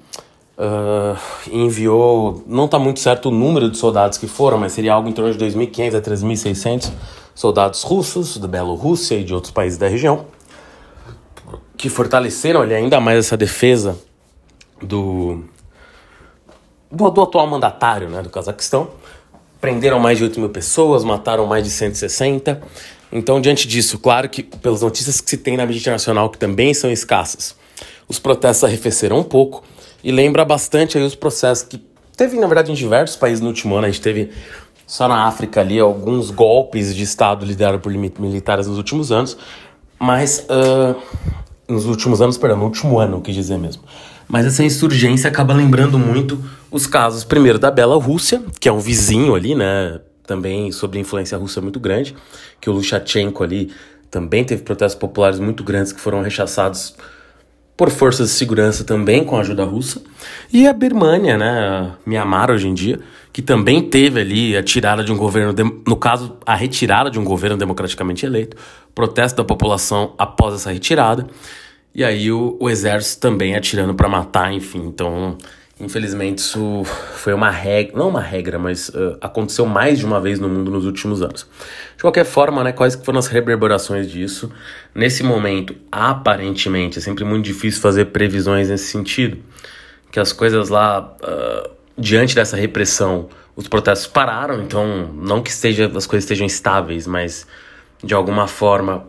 Uh, 0.57 1.17
enviou, 1.51 2.41
não 2.47 2.63
está 2.63 2.79
muito 2.79 3.01
certo 3.01 3.27
o 3.27 3.31
número 3.31 3.69
de 3.69 3.77
soldados 3.77 4.17
que 4.17 4.25
foram, 4.25 4.57
mas 4.57 4.71
seria 4.71 4.93
algo 4.93 5.09
em 5.09 5.11
torno 5.11 5.33
de 5.33 5.45
2.500 5.45 5.95
a 5.95 6.01
3.600 6.01 6.91
soldados 7.35 7.83
russos 7.83 8.37
da 8.37 8.47
Bielorrússia 8.47 9.15
e 9.15 9.23
de 9.25 9.33
outros 9.33 9.51
países 9.51 9.77
da 9.77 9.89
região, 9.89 10.25
que 11.75 11.89
fortaleceram 11.89 12.61
ali, 12.61 12.73
ainda 12.73 13.01
mais 13.01 13.19
essa 13.19 13.35
defesa 13.35 13.97
do, 14.81 15.43
do, 16.89 17.09
do 17.09 17.21
atual 17.21 17.47
mandatário 17.47 18.09
né, 18.09 18.21
do 18.21 18.29
Cazaquistão. 18.29 18.89
Prenderam 19.59 19.99
mais 19.99 20.17
de 20.17 20.23
8 20.23 20.39
mil 20.39 20.49
pessoas, 20.49 21.03
mataram 21.03 21.45
mais 21.45 21.65
de 21.65 21.69
160. 21.69 22.61
Então, 23.11 23.41
diante 23.41 23.67
disso, 23.67 23.99
claro 23.99 24.29
que 24.29 24.41
pelas 24.41 24.81
notícias 24.81 25.19
que 25.19 25.29
se 25.29 25.37
tem 25.37 25.57
na 25.57 25.65
mídia 25.65 25.81
internacional, 25.81 26.29
que 26.29 26.37
também 26.37 26.73
são 26.73 26.89
escassas, 26.89 27.55
os 28.07 28.19
protestos 28.19 28.63
arrefeceram 28.63 29.19
um 29.19 29.23
pouco 29.23 29.63
e 30.05 30.11
lembra 30.11 30.45
bastante 30.45 30.99
aí 30.99 31.03
os 31.03 31.15
processos 31.15 31.67
que 31.67 31.83
teve, 32.15 32.39
na 32.39 32.45
verdade, 32.45 32.71
em 32.71 32.75
diversos 32.75 33.15
países 33.15 33.41
no 33.41 33.47
último 33.47 33.75
ano. 33.75 33.87
A 33.87 33.89
gente 33.89 34.01
teve 34.01 34.29
só 34.85 35.07
na 35.07 35.25
África 35.25 35.61
ali 35.61 35.79
alguns 35.79 36.29
golpes 36.29 36.95
de 36.95 37.01
Estado 37.01 37.43
liderados 37.43 37.81
por 37.81 37.91
militares 37.91 38.67
nos 38.67 38.77
últimos 38.77 39.11
anos, 39.11 39.35
mas 39.97 40.45
uh, 40.47 40.95
nos 41.67 41.87
últimos 41.87 42.21
anos, 42.21 42.37
perdão, 42.37 42.59
no 42.59 42.65
último 42.65 42.99
ano, 42.99 43.19
quis 43.19 43.33
dizer 43.33 43.57
mesmo. 43.57 43.81
Mas 44.27 44.45
essa 44.45 44.63
insurgência 44.63 45.27
acaba 45.27 45.55
lembrando 45.55 45.97
muito 45.97 46.39
os 46.69 46.85
casos, 46.85 47.23
primeiro, 47.23 47.57
da 47.57 47.71
Bela 47.71 47.97
Rússia, 47.97 48.43
que 48.59 48.69
é 48.69 48.71
um 48.71 48.79
vizinho 48.79 49.33
ali, 49.33 49.55
né? 49.55 49.99
Também 50.27 50.71
sob 50.71 50.99
influência 50.99 51.35
russa 51.35 51.61
muito 51.61 51.79
grande, 51.79 52.15
que 52.61 52.69
o 52.69 52.73
Lukashenko 52.73 53.43
ali 53.43 53.71
também 54.11 54.43
teve 54.43 54.61
protestos 54.61 54.99
populares 54.99 55.39
muito 55.39 55.63
grandes 55.63 55.91
que 55.91 55.99
foram 55.99 56.21
rechaçados 56.21 56.95
por 57.77 57.89
forças 57.89 58.29
de 58.29 58.35
segurança 58.35 58.83
também 58.83 59.23
com 59.23 59.35
a 59.35 59.41
ajuda 59.41 59.65
russa, 59.65 60.01
e 60.51 60.67
a 60.67 60.73
Birmania, 60.73 61.37
né, 61.37 61.91
Myanmar 62.05 62.49
hoje 62.49 62.67
em 62.67 62.73
dia, 62.73 62.99
que 63.33 63.41
também 63.41 63.81
teve 63.81 64.21
ali 64.21 64.55
a 64.55 64.63
tirada 64.63 65.03
de 65.03 65.11
um 65.11 65.17
governo, 65.17 65.53
no 65.85 65.95
caso, 65.97 66.37
a 66.45 66.55
retirada 66.55 67.09
de 67.09 67.19
um 67.19 67.23
governo 67.23 67.57
democraticamente 67.57 68.25
eleito, 68.25 68.55
protesto 68.93 69.37
da 69.37 69.43
população 69.43 70.13
após 70.17 70.55
essa 70.55 70.71
retirada, 70.71 71.27
e 71.93 72.03
aí 72.03 72.31
o, 72.31 72.57
o 72.59 72.69
exército 72.69 73.21
também 73.21 73.55
atirando 73.55 73.93
para 73.93 74.07
matar, 74.07 74.53
enfim, 74.53 74.83
então 74.87 75.37
Infelizmente, 75.77 76.37
isso 76.39 76.85
foi 76.85 77.33
uma 77.33 77.49
regra, 77.49 77.97
não 77.97 78.07
uma 78.07 78.21
regra, 78.21 78.57
mas 78.57 78.87
uh, 78.89 79.17
aconteceu 79.19 79.65
mais 79.65 79.99
de 79.99 80.05
uma 80.05 80.21
vez 80.21 80.39
no 80.39 80.47
mundo 80.47 80.71
nos 80.71 80.85
últimos 80.85 81.21
anos. 81.21 81.45
De 81.97 82.01
qualquer 82.01 82.23
forma, 82.23 82.63
né, 82.63 82.71
quais 82.71 82.95
foram 82.95 83.19
as 83.19 83.27
reverberações 83.27 84.09
disso? 84.09 84.49
Nesse 84.93 85.21
momento, 85.21 85.75
aparentemente, 85.91 86.99
é 86.99 87.01
sempre 87.01 87.25
muito 87.25 87.43
difícil 87.43 87.81
fazer 87.81 88.05
previsões 88.05 88.69
nesse 88.69 88.85
sentido, 88.85 89.37
que 90.09 90.17
as 90.17 90.31
coisas 90.31 90.69
lá, 90.69 91.13
uh, 91.21 91.69
diante 91.97 92.33
dessa 92.35 92.55
repressão, 92.55 93.27
os 93.53 93.67
protestos 93.67 94.07
pararam, 94.07 94.61
então, 94.61 95.11
não 95.13 95.43
que 95.43 95.49
esteja, 95.49 95.91
as 95.93 96.05
coisas 96.07 96.23
estejam 96.23 96.47
estáveis, 96.47 97.05
mas 97.05 97.45
de 98.01 98.13
alguma 98.13 98.47
forma 98.47 99.05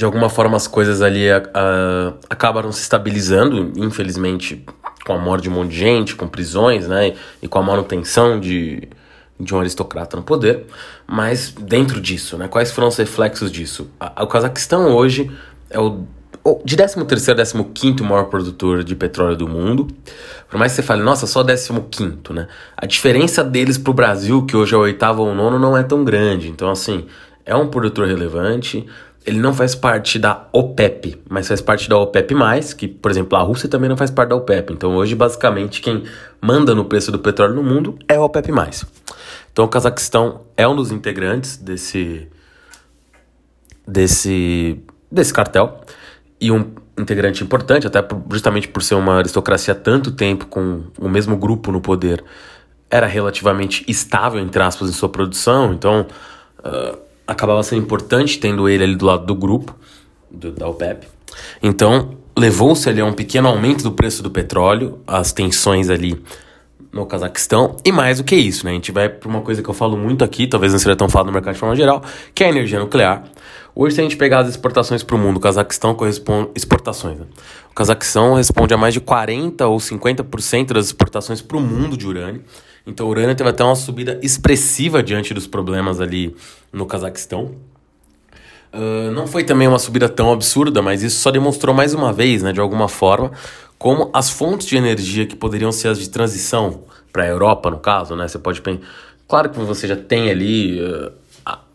de 0.00 0.04
alguma 0.06 0.30
forma 0.30 0.56
as 0.56 0.66
coisas 0.66 1.02
ali 1.02 1.30
a, 1.30 1.42
a, 1.52 2.12
acabaram 2.30 2.72
se 2.72 2.80
estabilizando, 2.80 3.70
infelizmente, 3.76 4.64
com 5.04 5.12
a 5.12 5.18
morte 5.18 5.42
de 5.42 5.50
um 5.50 5.52
monte 5.52 5.72
de 5.72 5.76
gente, 5.76 6.16
com 6.16 6.26
prisões, 6.26 6.88
né, 6.88 7.12
e 7.42 7.46
com 7.46 7.58
a 7.58 7.62
manutenção 7.62 8.40
de, 8.40 8.88
de 9.38 9.54
um 9.54 9.60
aristocrata 9.60 10.16
no 10.16 10.22
poder. 10.22 10.64
Mas 11.06 11.50
dentro 11.50 12.00
disso, 12.00 12.38
né, 12.38 12.48
quais 12.48 12.72
foram 12.72 12.88
os 12.88 12.96
reflexos 12.96 13.52
disso? 13.52 13.90
A, 14.00 14.24
o 14.24 14.26
Cazaquistão 14.26 14.90
hoje 14.96 15.30
é 15.68 15.78
o 15.78 16.06
de 16.64 16.74
13 16.74 17.04
terceiro, 17.04 17.64
15 17.74 18.02
maior 18.02 18.24
produtor 18.24 18.82
de 18.82 18.96
petróleo 18.96 19.36
do 19.36 19.46
mundo. 19.46 19.86
Por 20.48 20.58
mais 20.58 20.72
que 20.72 20.76
você 20.76 20.82
fale, 20.82 21.02
nossa, 21.02 21.26
só 21.26 21.44
15 21.44 21.74
né? 22.30 22.48
A 22.74 22.86
diferença 22.86 23.44
deles 23.44 23.76
pro 23.76 23.92
Brasil, 23.92 24.46
que 24.46 24.56
hoje 24.56 24.74
é 24.74 24.78
o 24.78 24.80
oitavo 24.80 25.22
ou 25.22 25.34
nono, 25.34 25.58
não 25.58 25.76
é 25.76 25.82
tão 25.82 26.02
grande. 26.02 26.48
Então, 26.48 26.70
assim, 26.70 27.04
é 27.44 27.54
um 27.54 27.68
produtor 27.68 28.06
relevante 28.06 28.86
ele 29.26 29.38
não 29.38 29.52
faz 29.52 29.74
parte 29.74 30.18
da 30.18 30.48
OPEP, 30.52 31.20
mas 31.28 31.46
faz 31.46 31.60
parte 31.60 31.88
da 31.88 31.98
OPEP+, 31.98 32.34
que, 32.76 32.88
por 32.88 33.10
exemplo, 33.10 33.38
a 33.38 33.42
Rússia 33.42 33.68
também 33.68 33.88
não 33.88 33.96
faz 33.96 34.10
parte 34.10 34.30
da 34.30 34.36
OPEP. 34.36 34.72
Então, 34.72 34.96
hoje, 34.96 35.14
basicamente, 35.14 35.80
quem 35.80 36.04
manda 36.40 36.74
no 36.74 36.86
preço 36.86 37.12
do 37.12 37.18
petróleo 37.18 37.54
no 37.54 37.62
mundo 37.62 37.98
é 38.08 38.16
a 38.16 38.22
OPEP+. 38.22 38.50
Então, 39.52 39.64
o 39.64 39.68
Cazaquistão 39.68 40.42
é 40.56 40.66
um 40.66 40.74
dos 40.74 40.90
integrantes 40.90 41.56
desse 41.56 42.28
desse 43.86 44.80
desse 45.10 45.32
cartel 45.32 45.80
e 46.40 46.50
um 46.52 46.72
integrante 46.96 47.42
importante, 47.42 47.86
até 47.86 48.06
justamente 48.30 48.68
por 48.68 48.82
ser 48.82 48.94
uma 48.94 49.18
aristocracia 49.18 49.74
tanto 49.74 50.12
tempo 50.12 50.46
com 50.46 50.84
o 50.98 51.08
mesmo 51.08 51.36
grupo 51.36 51.72
no 51.72 51.80
poder, 51.80 52.24
era 52.90 53.06
relativamente 53.06 53.84
estável, 53.88 54.40
entre 54.40 54.62
aspas, 54.62 54.88
em 54.88 54.92
sua 54.92 55.08
produção. 55.08 55.72
Então, 55.72 56.06
uh, 56.58 56.98
acabava 57.30 57.62
sendo 57.62 57.82
importante 57.82 58.38
tendo 58.38 58.68
ele 58.68 58.82
ali 58.82 58.96
do 58.96 59.06
lado 59.06 59.24
do 59.24 59.34
grupo, 59.34 59.74
do, 60.30 60.50
da 60.50 60.68
OPEP. 60.68 61.06
Então, 61.62 62.16
levou-se 62.36 62.88
ali 62.88 63.00
a 63.00 63.04
um 63.04 63.12
pequeno 63.12 63.48
aumento 63.48 63.84
do 63.84 63.92
preço 63.92 64.22
do 64.22 64.30
petróleo, 64.30 64.98
as 65.06 65.32
tensões 65.32 65.88
ali 65.88 66.20
no 66.92 67.06
Cazaquistão, 67.06 67.76
e 67.84 67.92
mais 67.92 68.18
do 68.18 68.24
que 68.24 68.34
isso, 68.34 68.64
né? 68.64 68.72
A 68.72 68.74
gente 68.74 68.90
vai 68.90 69.08
para 69.08 69.28
uma 69.28 69.42
coisa 69.42 69.62
que 69.62 69.70
eu 69.70 69.74
falo 69.74 69.96
muito 69.96 70.24
aqui, 70.24 70.48
talvez 70.48 70.72
não 70.72 70.80
seja 70.80 70.96
tão 70.96 71.08
falado 71.08 71.28
no 71.28 71.32
mercado 71.32 71.54
de 71.54 71.60
forma 71.60 71.76
geral, 71.76 72.02
que 72.34 72.42
é 72.42 72.48
a 72.48 72.50
energia 72.50 72.80
nuclear. 72.80 73.22
Hoje, 73.76 73.94
se 73.94 74.00
a 74.00 74.04
gente 74.04 74.16
pegar 74.16 74.40
as 74.40 74.48
exportações 74.48 75.04
para 75.04 75.14
o 75.14 75.18
mundo, 75.18 75.36
o 75.36 75.40
Cazaquistão 75.40 75.94
corresponde. 75.94 76.50
Exportações, 76.56 77.20
né? 77.20 77.26
O 77.70 77.74
Cazaquistão 77.74 78.34
responde 78.34 78.74
a 78.74 78.76
mais 78.76 78.92
de 78.92 79.00
40% 79.00 79.68
ou 79.70 79.76
50% 79.78 80.72
das 80.72 80.86
exportações 80.86 81.40
para 81.40 81.56
o 81.56 81.60
mundo 81.60 81.96
de 81.96 82.08
urânio 82.08 82.42
Então 82.86 83.06
o 83.06 83.10
urânio 83.10 83.34
teve 83.34 83.50
até 83.50 83.62
uma 83.62 83.76
subida 83.76 84.18
expressiva 84.22 85.02
diante 85.02 85.34
dos 85.34 85.46
problemas 85.46 86.00
ali 86.00 86.34
no 86.72 86.86
Cazaquistão. 86.86 87.54
Uh, 88.72 89.10
não 89.12 89.26
foi 89.26 89.42
também 89.42 89.66
uma 89.66 89.78
subida 89.78 90.08
tão 90.08 90.32
absurda, 90.32 90.80
mas 90.80 91.02
isso 91.02 91.20
só 91.20 91.30
demonstrou 91.30 91.74
mais 91.74 91.92
uma 91.92 92.12
vez, 92.12 92.42
né, 92.42 92.52
de 92.52 92.60
alguma 92.60 92.88
forma, 92.88 93.32
como 93.76 94.10
as 94.12 94.30
fontes 94.30 94.66
de 94.66 94.76
energia 94.76 95.26
que 95.26 95.34
poderiam 95.34 95.72
ser 95.72 95.88
as 95.88 95.98
de 95.98 96.08
transição 96.08 96.84
para 97.12 97.24
a 97.24 97.26
Europa, 97.26 97.68
no 97.68 97.78
caso, 97.78 98.14
né, 98.14 98.28
você 98.28 98.38
pode 98.38 98.60
pensar. 98.60 98.86
Claro 99.26 99.50
que 99.50 99.58
você 99.58 99.88
já 99.88 99.96
tem 99.96 100.30
ali 100.30 100.80
uh, 100.80 101.10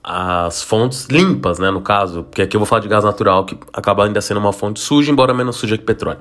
as 0.01 0.61
fontes 0.61 1.07
limpas, 1.09 1.59
né, 1.59 1.69
no 1.69 1.81
caso, 1.81 2.23
porque 2.23 2.43
aqui 2.43 2.55
eu 2.55 2.59
vou 2.59 2.67
falar 2.67 2.81
de 2.81 2.87
gás 2.87 3.03
natural, 3.03 3.43
que 3.43 3.57
acaba 3.73 4.05
ainda 4.05 4.21
sendo 4.21 4.39
uma 4.39 4.53
fonte 4.53 4.79
suja, 4.79 5.11
embora 5.11 5.33
menos 5.33 5.57
suja 5.57 5.77
que 5.77 5.83
petróleo. 5.83 6.19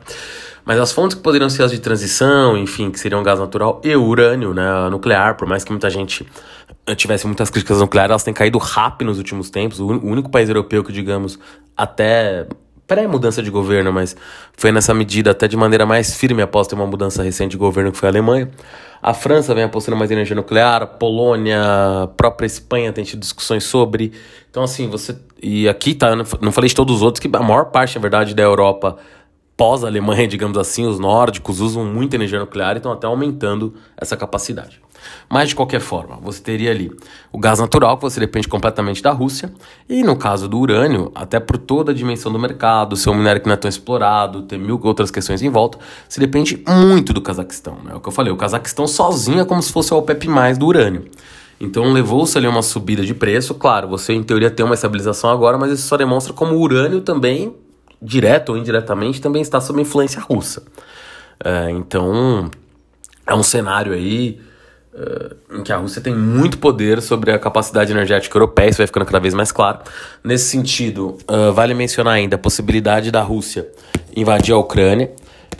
Mas 0.64 0.78
as 0.80 0.92
fontes 0.92 1.14
que 1.14 1.23
poderiam 1.23 1.50
ser 1.50 1.62
as 1.62 1.71
de 1.71 1.78
transição, 1.78 2.56
enfim, 2.56 2.90
que 2.90 2.99
seriam 2.99 3.23
gás 3.23 3.38
natural 3.38 3.80
e 3.85 3.94
urânio, 3.94 4.54
né, 4.54 4.88
nuclear, 4.90 5.37
por 5.37 5.47
mais 5.47 5.62
que 5.62 5.71
muita 5.71 5.90
gente 5.90 6.26
tivesse 6.97 7.26
muitas 7.26 7.50
críticas 7.50 7.80
nucleares, 7.80 8.11
elas 8.11 8.23
têm 8.23 8.35
caído 8.35 8.59
rápido 8.59 9.09
nos 9.09 9.18
últimos 9.18 9.50
tempos. 9.50 9.80
O 9.80 9.87
único 9.87 10.30
país 10.30 10.49
europeu 10.49 10.83
que, 10.83 10.92
digamos, 10.92 11.38
até 11.76 12.47
pré-mudança 12.87 13.42
de 13.42 13.50
governo, 13.50 13.92
mas 13.92 14.14
foi 14.56 14.71
nessa 14.71 14.92
medida 14.92 15.30
até 15.30 15.49
de 15.49 15.56
maneira 15.56 15.87
mais 15.87 16.14
firme 16.14 16.42
após 16.42 16.66
ter 16.66 16.75
uma 16.75 16.87
mudança 16.87 17.23
recente 17.23 17.52
de 17.52 17.56
governo 17.56 17.90
que 17.90 17.99
foi 17.99 18.09
a 18.09 18.12
Alemanha. 18.12 18.50
A 19.02 19.14
França 19.14 19.54
vem 19.54 19.64
apostando 19.64 19.97
mais 19.97 20.11
em 20.11 20.14
energia 20.14 20.37
nuclear, 20.37 20.83
a 20.83 20.87
Polônia, 20.87 21.61
a 22.02 22.06
própria 22.09 22.47
Espanha 22.47 22.92
tem 22.92 23.04
tido 23.04 23.21
discussões 23.21 23.64
sobre. 23.64 24.12
Então, 24.50 24.62
assim, 24.62 24.88
você. 24.88 25.16
E 25.42 25.68
aqui 25.68 25.94
tá, 25.94 26.14
não 26.16 26.52
falei 26.52 26.68
de 26.68 26.75
todos 26.75 26.97
os 26.97 27.02
outros, 27.02 27.21
que 27.21 27.35
a 27.35 27.42
maior 27.42 27.66
parte, 27.66 27.97
na 27.97 28.02
verdade, 28.02 28.35
da 28.35 28.42
Europa 28.42 28.97
pós-Alemanha, 29.56 30.26
digamos 30.26 30.58
assim, 30.58 30.87
os 30.87 30.99
nórdicos 30.99 31.61
usam 31.61 31.84
muita 31.84 32.16
energia 32.16 32.38
nuclear 32.38 32.75
e 32.75 32.78
estão 32.78 32.92
até 32.92 33.06
aumentando 33.06 33.75
essa 33.96 34.16
capacidade. 34.16 34.80
Mas 35.28 35.50
de 35.50 35.54
qualquer 35.54 35.80
forma, 35.80 36.16
você 36.23 36.40
teria 36.40 36.70
ali 36.70 36.90
o 37.32 37.38
gás 37.38 37.58
natural, 37.58 37.96
que 37.96 38.02
você 38.02 38.20
depende 38.20 38.49
completamente 38.49 39.02
da 39.02 39.11
Rússia, 39.11 39.52
e 39.88 40.02
no 40.02 40.16
caso 40.16 40.49
do 40.49 40.58
urânio, 40.58 41.12
até 41.14 41.38
por 41.38 41.58
toda 41.58 41.92
a 41.92 41.94
dimensão 41.94 42.32
do 42.32 42.38
mercado, 42.38 42.96
ser 42.96 43.11
um 43.11 43.14
minério 43.14 43.40
que 43.40 43.46
não 43.46 43.54
é 43.54 43.56
tão 43.56 43.68
explorado, 43.68 44.42
ter 44.42 44.58
mil 44.58 44.80
outras 44.82 45.11
questões 45.11 45.42
em 45.42 45.50
volta, 45.50 45.78
se 46.08 46.18
depende 46.18 46.62
muito 46.66 47.12
do 47.12 47.20
Cazaquistão. 47.20 47.78
Né? 47.84 47.92
É 47.92 47.94
o 47.96 48.00
que 48.00 48.08
eu 48.08 48.12
falei, 48.12 48.32
o 48.32 48.37
Cazaquistão 48.37 48.87
sozinho 48.87 49.40
é 49.40 49.44
como 49.44 49.62
se 49.62 49.73
fosse 49.73 49.92
o 49.92 49.99
OPEP 49.99 50.28
mais 50.28 50.58
do 50.58 50.66
urânio. 50.66 51.04
Então 51.61 51.92
levou-se 51.92 52.37
ali 52.37 52.46
uma 52.46 52.62
subida 52.62 53.04
de 53.04 53.14
preço, 53.14 53.54
claro, 53.54 53.88
você 53.88 54.12
em 54.12 54.23
teoria 54.23 54.50
tem 54.50 54.64
uma 54.64 54.75
estabilização 54.75 55.30
agora, 55.30 55.56
mas 55.56 55.73
isso 55.73 55.87
só 55.87 55.96
demonstra 55.96 56.32
como 56.32 56.54
o 56.54 56.61
urânio 56.61 57.00
também, 57.00 57.54
direto 58.04 58.50
ou 58.50 58.58
indiretamente, 58.58 59.20
também 59.20 59.40
está 59.40 59.61
sob 59.61 59.80
influência 59.80 60.20
russa. 60.20 60.62
É, 61.42 61.70
então 61.70 62.50
é 63.26 63.34
um 63.34 63.42
cenário 63.42 63.92
aí 63.92 64.38
em 65.52 65.62
que 65.62 65.73
a 65.73 65.76
Rússia 65.76 66.00
tem 66.00 66.14
muito 66.14 66.58
poder 66.58 67.02
sobre 67.02 67.32
a 67.32 67.38
capacidade 67.38 67.90
energética 67.90 68.37
europeia, 68.37 68.68
isso 68.68 68.78
vai 68.78 68.87
ficando 68.87 69.04
cada 69.04 69.18
vez 69.18 69.34
mais 69.34 69.50
claro. 69.50 69.80
Nesse 70.23 70.44
sentido, 70.44 71.18
uh, 71.28 71.52
vale 71.52 71.75
mencionar 71.75 72.14
ainda 72.14 72.37
a 72.37 72.38
possibilidade 72.38 73.11
da 73.11 73.20
Rússia 73.20 73.68
invadir 74.14 74.54
a 74.54 74.58
Ucrânia. 74.58 75.11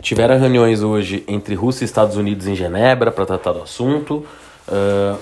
Tiveram 0.01 0.39
reuniões 0.39 0.81
hoje 0.81 1.23
entre 1.27 1.55
Rússia 1.55 1.83
e 1.83 1.85
Estados 1.85 2.15
Unidos 2.15 2.47
em 2.47 2.55
Genebra 2.55 3.11
para 3.11 3.25
tratar 3.25 3.51
do 3.51 3.61
assunto. 3.61 4.25
Uh, 4.67 5.17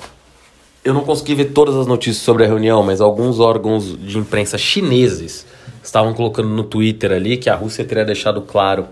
eu 0.83 0.93
não 0.93 1.03
consegui 1.03 1.33
ver 1.33 1.45
todas 1.45 1.75
as 1.75 1.87
notícias 1.87 2.23
sobre 2.23 2.43
a 2.43 2.47
reunião, 2.47 2.83
mas 2.83 3.01
alguns 3.01 3.39
órgãos 3.39 3.97
de 3.97 4.17
imprensa 4.17 4.57
chineses 4.57 5.45
estavam 5.83 6.13
colocando 6.13 6.49
no 6.49 6.63
Twitter 6.63 7.11
ali 7.11 7.37
que 7.37 7.49
a 7.49 7.55
Rússia 7.55 7.83
teria 7.83 8.05
deixado 8.05 8.41
claro 8.41 8.87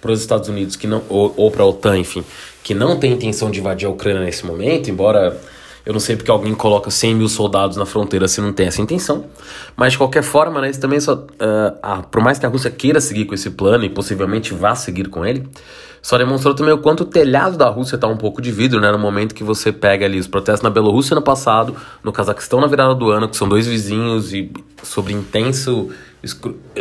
para 0.00 0.10
os 0.10 0.20
Estados 0.20 0.48
Unidos 0.48 0.74
que 0.76 0.86
não 0.86 1.02
ou, 1.08 1.32
ou 1.36 1.50
para 1.50 1.62
a 1.62 1.66
OTAN, 1.66 1.98
enfim, 1.98 2.24
que 2.62 2.74
não 2.74 2.98
tem 2.98 3.12
intenção 3.12 3.50
de 3.50 3.60
invadir 3.60 3.86
a 3.86 3.90
Ucrânia 3.90 4.22
nesse 4.22 4.44
momento, 4.44 4.90
embora 4.90 5.40
eu 5.84 5.92
não 5.92 6.00
sei 6.00 6.14
porque 6.16 6.30
alguém 6.30 6.54
coloca 6.54 6.90
100 6.90 7.14
mil 7.14 7.28
soldados 7.28 7.76
na 7.76 7.84
fronteira 7.84 8.28
se 8.28 8.40
não 8.40 8.52
tem 8.52 8.66
essa 8.66 8.80
intenção. 8.80 9.24
Mas 9.76 9.92
de 9.92 9.98
qualquer 9.98 10.22
forma, 10.22 10.60
né, 10.60 10.70
isso 10.70 10.80
também 10.80 11.00
só. 11.00 11.14
Uh, 11.14 12.06
por 12.10 12.22
mais 12.22 12.38
que 12.38 12.46
a 12.46 12.48
Rússia 12.48 12.70
queira 12.70 13.00
seguir 13.00 13.24
com 13.24 13.34
esse 13.34 13.50
plano 13.50 13.84
e 13.84 13.88
possivelmente 13.88 14.54
vá 14.54 14.76
seguir 14.76 15.08
com 15.08 15.26
ele, 15.26 15.48
só 16.00 16.16
demonstrou 16.16 16.54
também 16.54 16.72
o 16.72 16.78
quanto 16.78 17.02
o 17.02 17.06
telhado 17.06 17.56
da 17.56 17.68
Rússia 17.68 17.96
está 17.96 18.06
um 18.06 18.16
pouco 18.16 18.40
de 18.40 18.52
vidro, 18.52 18.80
né? 18.80 18.92
No 18.92 18.98
momento 18.98 19.34
que 19.34 19.42
você 19.42 19.72
pega 19.72 20.06
ali 20.06 20.18
os 20.18 20.28
protestos 20.28 20.62
na 20.62 20.70
Bielorrússia 20.70 21.16
no 21.16 21.22
passado, 21.22 21.76
no 22.02 22.12
Cazaquistão 22.12 22.60
na 22.60 22.68
virada 22.68 22.94
do 22.94 23.10
ano, 23.10 23.28
que 23.28 23.36
são 23.36 23.48
dois 23.48 23.66
vizinhos, 23.66 24.32
e 24.32 24.52
sobre 24.84 25.12
intenso. 25.12 25.90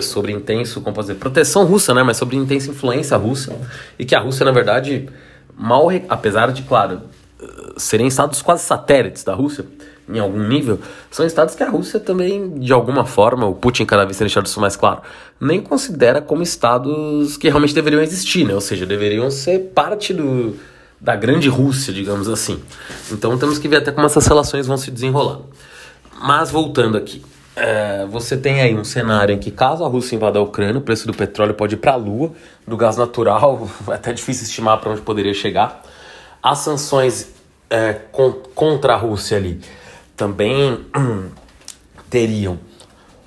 Sobre 0.01 0.32
intenso, 0.32 0.82
como 0.82 0.95
fazer, 0.95 1.15
proteção 1.15 1.65
russa, 1.65 1.93
né? 1.93 2.04
Mas 2.04 2.17
sobre 2.17 2.36
intensa 2.36 2.69
influência 2.69 3.17
russa. 3.17 3.56
E 3.97 4.06
que 4.06 4.15
a 4.15 4.19
Rússia, 4.19 4.45
na 4.45 4.51
verdade, 4.51 5.10
mal, 5.58 5.88
apesar 6.10 6.51
de, 6.51 6.62
claro, 6.63 7.01
serem 7.77 8.08
estados 8.08 8.41
quase 8.41 8.63
satélites 8.63 9.23
da 9.23 9.34
Rússia, 9.34 9.65
em 10.10 10.19
algum 10.19 10.45
nível, 10.47 10.80
são 11.10 11.25
estados 11.25 11.56
que 11.56 11.63
a 11.63 11.69
Rússia 11.69 11.99
também, 11.99 12.60
de 12.60 12.73
alguma 12.73 13.06
forma, 13.06 13.47
o 13.47 13.56
Putin 13.56 13.86
cada 13.86 14.04
vez 14.04 14.17
tem 14.17 14.25
deixado 14.25 14.45
isso 14.45 14.60
mais 14.60 14.75
claro, 14.75 15.01
nem 15.39 15.62
considera 15.62 16.21
como 16.21 16.43
estados 16.43 17.38
que 17.38 17.47
realmente 17.47 17.73
deveriam 17.73 18.01
existir, 18.01 18.45
né? 18.45 18.54
Ou 18.54 18.62
seja, 18.62 18.86
deveriam 18.86 19.32
ser 19.32 19.71
parte 19.73 20.13
do, 20.13 20.56
da 20.99 21.15
grande 21.15 21.47
Rússia, 21.47 21.93
digamos 21.93 22.27
assim. 22.27 22.60
Então 23.12 23.38
temos 23.38 23.58
que 23.58 23.67
ver 23.67 23.77
até 23.77 23.91
como 23.91 24.06
essas 24.06 24.27
relações 24.27 24.67
vão 24.67 24.77
se 24.77 24.91
desenrolar. 24.91 25.39
Mas 26.21 26.51
voltando 26.51 26.97
aqui, 26.97 27.23
é, 27.55 28.05
você 28.09 28.37
tem 28.37 28.61
aí 28.61 28.75
um 28.75 28.83
cenário 28.83 29.33
em 29.35 29.39
que, 29.39 29.51
caso 29.51 29.83
a 29.83 29.87
Rússia 29.87 30.15
invada 30.15 30.39
a 30.39 30.41
Ucrânia, 30.41 30.77
o 30.77 30.81
preço 30.81 31.05
do 31.05 31.13
petróleo 31.13 31.53
pode 31.53 31.75
ir 31.75 31.77
para 31.77 31.93
a 31.93 31.95
lua, 31.95 32.31
do 32.65 32.77
gás 32.77 32.97
natural, 32.97 33.67
é 33.89 33.93
até 33.93 34.13
difícil 34.13 34.43
estimar 34.43 34.79
para 34.79 34.91
onde 34.91 35.01
poderia 35.01 35.33
chegar. 35.33 35.83
As 36.41 36.59
sanções 36.59 37.29
é, 37.69 37.93
contra 38.55 38.93
a 38.93 38.97
Rússia 38.97 39.37
ali 39.37 39.59
também 40.15 40.85
teriam 42.09 42.59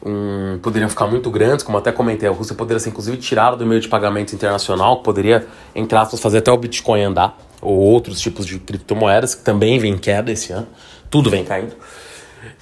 um, 0.04 0.58
poderiam 0.58 0.88
ficar 0.88 1.06
muito 1.06 1.30
grandes, 1.30 1.64
como 1.64 1.78
até 1.78 1.90
comentei, 1.90 2.28
a 2.28 2.32
Rússia 2.32 2.54
poderia 2.54 2.78
ser 2.78 2.90
inclusive 2.90 3.16
tirada 3.16 3.56
do 3.56 3.64
meio 3.64 3.80
de 3.80 3.88
pagamento 3.88 4.34
internacional, 4.34 4.98
poderia, 5.02 5.46
entre 5.74 5.96
aspas, 5.96 6.20
fazer 6.20 6.38
até 6.38 6.52
o 6.52 6.56
Bitcoin 6.58 7.02
andar, 7.02 7.38
ou 7.62 7.78
outros 7.78 8.20
tipos 8.20 8.44
de 8.44 8.58
criptomoedas, 8.58 9.34
que 9.34 9.42
também 9.42 9.78
vem 9.78 9.94
em 9.94 9.98
queda 9.98 10.30
esse 10.30 10.52
ano, 10.52 10.68
tudo 11.10 11.30
vem 11.30 11.44
caindo. 11.44 11.74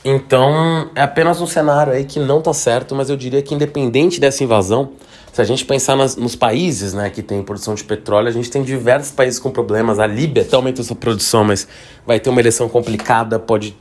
Então, 0.05 0.91
é 0.97 1.03
apenas 1.03 1.41
um 1.41 1.47
cenário 1.47 1.93
aí 1.93 2.05
que 2.05 2.19
não 2.19 2.39
está 2.39 2.53
certo, 2.53 2.95
mas 2.95 3.09
eu 3.09 3.17
diria 3.17 3.41
que 3.41 3.55
independente 3.55 4.19
dessa 4.19 4.43
invasão, 4.43 4.91
se 5.33 5.41
a 5.41 5.45
gente 5.45 5.65
pensar 5.65 5.97
nas, 5.97 6.17
nos 6.17 6.35
países 6.35 6.93
né, 6.93 7.09
que 7.09 7.23
tem 7.23 7.43
produção 7.43 7.75
de 7.75 7.85
petróleo, 7.85 8.29
a 8.29 8.33
gente 8.33 8.51
tem 8.51 8.63
diversos 8.63 9.13
países 9.13 9.39
com 9.39 9.51
problemas. 9.51 9.99
A 9.99 10.07
Líbia 10.07 10.43
até 10.43 10.57
aumentou 10.57 10.85
sua 10.85 10.97
produção, 10.97 11.45
mas 11.45 11.69
vai 12.05 12.19
ter 12.19 12.29
uma 12.31 12.41
eleição 12.41 12.69
complicada, 12.69 13.39
pode, 13.39 13.77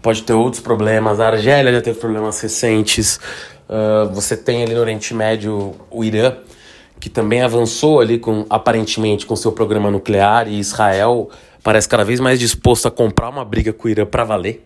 pode 0.00 0.22
ter 0.22 0.32
outros 0.32 0.62
problemas. 0.62 1.18
A 1.18 1.26
Argélia 1.26 1.72
já 1.72 1.82
teve 1.82 1.98
problemas 1.98 2.40
recentes. 2.40 3.18
Uh, 3.68 4.08
você 4.14 4.36
tem 4.36 4.62
ali 4.62 4.74
no 4.74 4.80
Oriente 4.80 5.12
Médio 5.12 5.74
o 5.90 6.04
Irã, 6.04 6.36
que 7.00 7.10
também 7.10 7.42
avançou 7.42 8.00
ali 8.00 8.18
com 8.18 8.46
aparentemente 8.48 9.26
com 9.26 9.34
seu 9.34 9.52
programa 9.52 9.90
nuclear, 9.90 10.48
e 10.48 10.58
Israel 10.58 11.28
parece 11.62 11.88
cada 11.88 12.04
vez 12.04 12.20
mais 12.20 12.38
disposto 12.38 12.86
a 12.86 12.90
comprar 12.90 13.28
uma 13.28 13.44
briga 13.44 13.72
com 13.72 13.88
o 13.88 13.90
Irã 13.90 14.06
para 14.06 14.24
valer. 14.24 14.64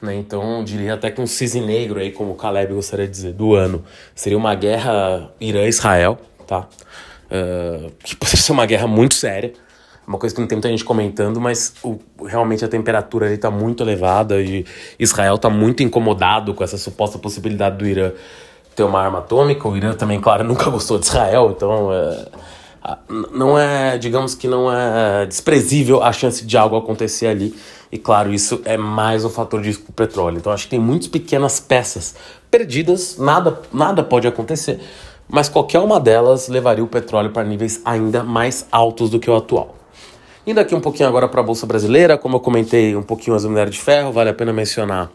Né? 0.00 0.16
Então, 0.16 0.62
diria 0.62 0.94
até 0.94 1.10
que 1.10 1.20
um 1.20 1.26
cisne 1.26 1.60
negro, 1.60 1.98
aí, 1.98 2.12
como 2.12 2.32
o 2.32 2.34
Caleb 2.34 2.74
gostaria 2.74 3.06
de 3.06 3.12
dizer, 3.12 3.32
do 3.32 3.54
ano, 3.54 3.84
seria 4.14 4.38
uma 4.38 4.54
guerra 4.54 5.30
Irã-Israel, 5.40 6.18
tá? 6.46 6.68
Uh, 7.30 7.92
que 8.02 8.16
poderia 8.16 8.40
ser 8.40 8.52
uma 8.52 8.64
guerra 8.64 8.86
muito 8.86 9.14
séria, 9.14 9.52
uma 10.06 10.16
coisa 10.16 10.34
que 10.34 10.40
não 10.40 10.48
tem 10.48 10.56
muita 10.56 10.70
gente 10.70 10.84
comentando, 10.84 11.38
mas 11.38 11.74
o, 11.82 11.98
realmente 12.24 12.64
a 12.64 12.68
temperatura 12.68 13.26
ali 13.26 13.34
está 13.34 13.50
muito 13.50 13.82
elevada 13.82 14.40
e 14.40 14.64
Israel 14.98 15.34
está 15.34 15.50
muito 15.50 15.82
incomodado 15.82 16.54
com 16.54 16.64
essa 16.64 16.78
suposta 16.78 17.18
possibilidade 17.18 17.76
do 17.76 17.86
Irã 17.86 18.12
ter 18.74 18.84
uma 18.84 19.00
arma 19.00 19.18
atômica. 19.18 19.68
O 19.68 19.76
Irã 19.76 19.92
também, 19.92 20.18
claro, 20.18 20.44
nunca 20.48 20.70
gostou 20.70 20.98
de 20.98 21.04
Israel, 21.04 21.52
então 21.54 21.92
é, 21.92 22.26
não 23.32 23.58
é, 23.58 23.98
digamos 23.98 24.34
que 24.34 24.46
não 24.46 24.72
é 24.72 25.26
desprezível 25.26 26.02
a 26.02 26.12
chance 26.12 26.44
de 26.44 26.56
algo 26.56 26.76
acontecer 26.76 27.26
ali. 27.26 27.54
E 27.90 27.98
claro, 27.98 28.32
isso 28.32 28.60
é 28.64 28.76
mais 28.76 29.24
um 29.24 29.30
fator 29.30 29.60
de 29.60 29.68
risco 29.68 29.84
para 29.84 29.90
o 29.92 29.94
petróleo. 29.94 30.38
Então 30.38 30.52
acho 30.52 30.64
que 30.64 30.70
tem 30.70 30.78
muitas 30.78 31.08
pequenas 31.08 31.58
peças 31.58 32.14
perdidas, 32.50 33.16
nada, 33.18 33.60
nada 33.72 34.02
pode 34.02 34.26
acontecer, 34.26 34.80
mas 35.28 35.48
qualquer 35.48 35.80
uma 35.80 36.00
delas 36.00 36.48
levaria 36.48 36.84
o 36.84 36.88
petróleo 36.88 37.30
para 37.30 37.44
níveis 37.44 37.80
ainda 37.84 38.22
mais 38.22 38.66
altos 38.70 39.10
do 39.10 39.18
que 39.18 39.30
o 39.30 39.36
atual. 39.36 39.76
Indo 40.46 40.60
aqui 40.60 40.74
um 40.74 40.80
pouquinho 40.80 41.08
agora 41.08 41.28
para 41.28 41.40
a 41.40 41.44
Bolsa 41.44 41.66
Brasileira, 41.66 42.16
como 42.16 42.36
eu 42.36 42.40
comentei 42.40 42.96
um 42.96 43.02
pouquinho 43.02 43.36
as 43.36 43.44
minério 43.44 43.70
de 43.70 43.78
ferro, 43.78 44.12
vale 44.12 44.30
a 44.30 44.34
pena 44.34 44.50
mencionar 44.50 45.10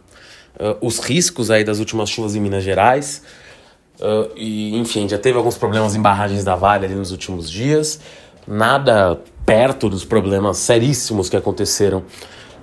uh, 0.60 0.78
os 0.80 1.00
riscos 1.00 1.50
aí 1.50 1.64
das 1.64 1.80
últimas 1.80 2.10
chuvas 2.10 2.36
em 2.36 2.40
Minas 2.40 2.64
Gerais. 2.64 3.24
Uh, 4.00 4.32
e, 4.36 4.78
enfim, 4.78 5.08
já 5.08 5.18
teve 5.18 5.38
alguns 5.38 5.58
problemas 5.58 5.96
em 5.96 6.02
barragens 6.02 6.44
da 6.44 6.56
Vale 6.56 6.86
ali 6.86 6.96
nos 6.96 7.12
últimos 7.12 7.50
dias. 7.50 8.00
Nada 8.48 9.20
perto 9.46 9.90
dos 9.90 10.04
problemas 10.04 10.58
seríssimos 10.58 11.30
que 11.30 11.38
aconteceram 11.38 12.04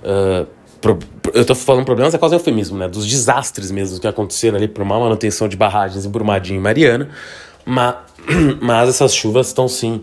Uh, 0.01 0.47
pro, 0.79 0.97
eu 1.33 1.45
tô 1.45 1.53
falando 1.53 1.85
problemas 1.85 2.13
é 2.13 2.17
quase 2.17 2.35
eufemismo, 2.35 2.77
né? 2.77 2.87
Dos 2.87 3.05
desastres 3.05 3.71
mesmo 3.71 3.99
que 3.99 4.07
aconteceram 4.07 4.57
ali 4.57 4.67
por 4.67 4.83
má 4.83 4.99
manutenção 4.99 5.47
de 5.47 5.55
barragens 5.55 6.05
em 6.05 6.09
Brumadinho 6.09 6.57
e 6.57 6.61
Mariana. 6.61 7.09
Mas, 7.65 7.95
mas 8.59 8.89
essas 8.89 9.13
chuvas 9.13 9.47
estão 9.47 9.67
sim 9.67 10.01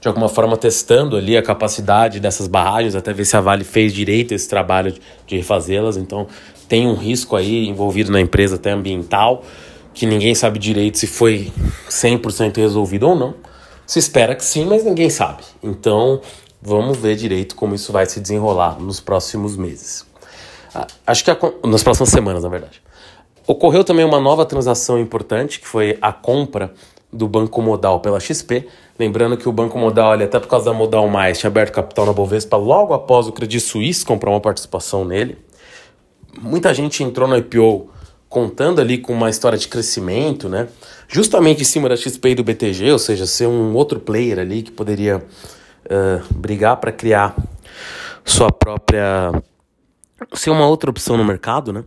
de 0.00 0.08
alguma 0.08 0.28
forma 0.28 0.56
testando 0.56 1.16
ali 1.16 1.36
a 1.36 1.42
capacidade 1.42 2.20
dessas 2.20 2.46
barragens, 2.46 2.94
até 2.94 3.12
ver 3.12 3.24
se 3.24 3.36
a 3.36 3.40
Vale 3.40 3.64
fez 3.64 3.94
direito 3.94 4.34
esse 4.34 4.48
trabalho 4.48 4.94
de 5.26 5.36
refazê-las. 5.36 5.96
Então 5.96 6.26
tem 6.68 6.86
um 6.86 6.94
risco 6.94 7.36
aí 7.36 7.66
envolvido 7.66 8.10
na 8.10 8.20
empresa 8.20 8.56
até 8.56 8.72
ambiental, 8.72 9.44
que 9.96 10.04
ninguém 10.04 10.34
sabe 10.34 10.58
direito 10.58 10.98
se 10.98 11.06
foi 11.06 11.50
100% 11.88 12.58
resolvido 12.58 13.08
ou 13.08 13.16
não. 13.16 13.34
Se 13.86 13.98
espera 13.98 14.34
que 14.34 14.44
sim, 14.44 14.66
mas 14.66 14.84
ninguém 14.84 15.08
sabe. 15.08 15.42
Então 15.62 16.20
vamos 16.60 16.98
ver 16.98 17.16
direito 17.16 17.56
como 17.56 17.74
isso 17.74 17.92
vai 17.92 18.04
se 18.04 18.20
desenrolar 18.20 18.78
nos 18.78 19.00
próximos 19.00 19.56
meses. 19.56 20.04
Ah, 20.74 20.86
acho 21.06 21.24
que 21.24 21.30
a, 21.30 21.38
nas 21.64 21.82
próximas 21.82 22.10
semanas, 22.10 22.42
na 22.42 22.50
verdade. 22.50 22.82
Ocorreu 23.46 23.82
também 23.82 24.04
uma 24.04 24.20
nova 24.20 24.44
transação 24.44 24.98
importante, 25.00 25.60
que 25.60 25.66
foi 25.66 25.96
a 26.02 26.12
compra 26.12 26.74
do 27.10 27.26
Banco 27.26 27.62
Modal 27.62 28.00
pela 28.00 28.20
XP. 28.20 28.68
Lembrando 28.98 29.38
que 29.38 29.48
o 29.48 29.52
Banco 29.52 29.78
Modal, 29.78 30.12
ali, 30.12 30.24
até 30.24 30.38
por 30.38 30.48
causa 30.48 30.66
da 30.66 30.74
Modal 30.74 31.08
Mais, 31.08 31.38
tinha 31.38 31.48
aberto 31.48 31.72
capital 31.72 32.04
na 32.04 32.12
Bovespa 32.12 32.58
logo 32.58 32.92
após 32.92 33.28
o 33.28 33.32
Credit 33.32 33.60
Suisse 33.60 34.04
comprar 34.04 34.28
uma 34.28 34.40
participação 34.40 35.06
nele. 35.06 35.38
Muita 36.38 36.74
gente 36.74 37.02
entrou 37.02 37.26
no 37.26 37.34
IPO 37.34 37.95
contando 38.28 38.80
ali 38.80 38.98
com 38.98 39.12
uma 39.12 39.30
história 39.30 39.58
de 39.58 39.68
crescimento, 39.68 40.48
né? 40.48 40.68
Justamente 41.08 41.62
em 41.62 41.64
cima 41.64 41.88
da 41.88 41.96
XP 41.96 42.30
e 42.30 42.34
do 42.34 42.44
BTG, 42.44 42.90
ou 42.90 42.98
seja, 42.98 43.26
ser 43.26 43.46
um 43.46 43.74
outro 43.74 44.00
player 44.00 44.38
ali 44.38 44.62
que 44.62 44.70
poderia 44.70 45.18
uh, 45.18 46.34
brigar 46.34 46.76
para 46.78 46.92
criar 46.92 47.36
sua 48.24 48.50
própria. 48.50 49.32
ser 50.34 50.50
uma 50.50 50.66
outra 50.66 50.90
opção 50.90 51.16
no 51.16 51.24
mercado, 51.24 51.72
né? 51.72 51.84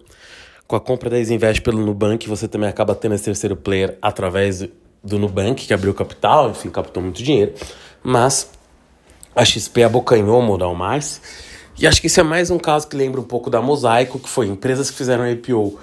Com 0.65 0.75
a 0.75 0.79
compra 0.79 1.09
da 1.09 1.19
Isinvest 1.19 1.61
pelo 1.61 1.83
Nubank, 1.83 2.27
você 2.27 2.47
também 2.47 2.69
acaba 2.69 2.95
tendo 2.95 3.15
esse 3.15 3.25
terceiro 3.25 3.55
player 3.55 3.97
através 4.01 4.67
do 5.03 5.17
Nubank, 5.17 5.65
que 5.65 5.73
abriu 5.73 5.93
capital, 5.93 6.51
enfim, 6.51 6.69
captou 6.69 7.01
muito 7.01 7.21
dinheiro. 7.21 7.53
Mas 8.03 8.49
a 9.35 9.43
XP 9.43 9.83
abocanhou 9.83 10.39
o 10.39 10.43
Modal 10.43 10.75
Mais. 10.75 11.21
E 11.77 11.87
acho 11.87 11.99
que 12.01 12.07
isso 12.07 12.19
é 12.19 12.23
mais 12.23 12.51
um 12.51 12.59
caso 12.59 12.87
que 12.87 12.95
lembra 12.95 13.19
um 13.19 13.23
pouco 13.23 13.49
da 13.49 13.61
Mosaico, 13.61 14.19
que 14.19 14.29
foi 14.29 14.47
empresas 14.47 14.91
que 14.91 14.97
fizeram 14.97 15.29
IPO 15.29 15.79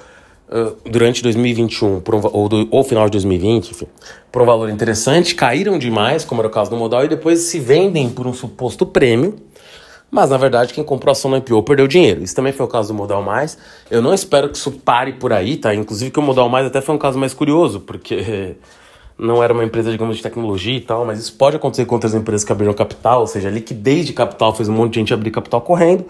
durante 0.85 1.23
2021 1.23 2.01
por 2.01 2.15
um, 2.15 2.21
ou, 2.33 2.49
do, 2.49 2.69
ou 2.71 2.85
final 2.85 3.07
de 3.07 3.13
2020, 3.13 3.71
enfim, 3.71 3.87
por 4.31 4.43
um 4.43 4.47
valor 4.47 4.71
interessante, 4.71 5.35
caíram 5.35 5.79
demais, 5.79 6.25
como 6.25 6.41
era 6.41 6.49
o 6.49 6.51
caso 6.51 6.71
do 6.71 6.77
Modal, 6.77 7.05
e 7.05 7.09
depois 7.09 7.41
se 7.41 7.59
vendem 7.59 8.09
por 8.09 8.27
um 8.27 8.33
suposto 8.33 8.87
prêmio 8.87 9.35
mas 10.11 10.31
na 10.31 10.37
verdade 10.37 10.73
quem 10.73 10.85
comprou 10.85 11.13
ação 11.13 11.31
no 11.31 11.37
IPO 11.37 11.63
perdeu 11.63 11.87
dinheiro. 11.87 12.23
Isso 12.23 12.35
também 12.35 12.53
foi 12.53 12.65
o 12.65 12.69
caso 12.69 12.89
do 12.89 12.95
Modal 12.95 13.23
Mais. 13.23 13.59
Eu 13.91 14.01
não 14.01 14.15
espero 14.15 14.49
que 14.49 14.57
isso 14.57 14.71
pare 14.71 15.13
por 15.15 15.33
aí, 15.33 15.57
tá? 15.57 15.75
Inclusive 15.75 16.11
que 16.11 16.19
o 16.19 16.23
Modal 16.23 16.49
Mais 16.49 16.67
até 16.67 16.81
foi 16.81 16.95
um 16.95 16.99
caso 16.99 17.19
mais 17.19 17.35
curioso, 17.35 17.81
porque 17.81 18.57
não 19.19 19.43
era 19.43 19.53
uma 19.53 19.65
empresa, 19.65 19.91
digamos, 19.91 20.17
de 20.17 20.23
tecnologia 20.23 20.77
e 20.77 20.81
tal, 20.81 21.05
mas 21.05 21.19
isso 21.19 21.35
pode 21.35 21.57
acontecer 21.57 21.85
com 21.87 21.95
outras 21.95 22.15
empresas 22.15 22.45
que 22.45 22.53
abriram 22.53 22.73
capital, 22.73 23.21
ou 23.21 23.27
seja, 23.27 23.49
a 23.49 23.51
liquidez 23.51 24.07
de 24.07 24.13
capital 24.13 24.55
fez 24.55 24.69
um 24.69 24.73
monte 24.73 24.95
de 24.95 25.01
gente 25.01 25.13
abrir 25.13 25.31
capital 25.31 25.61
correndo 25.61 26.07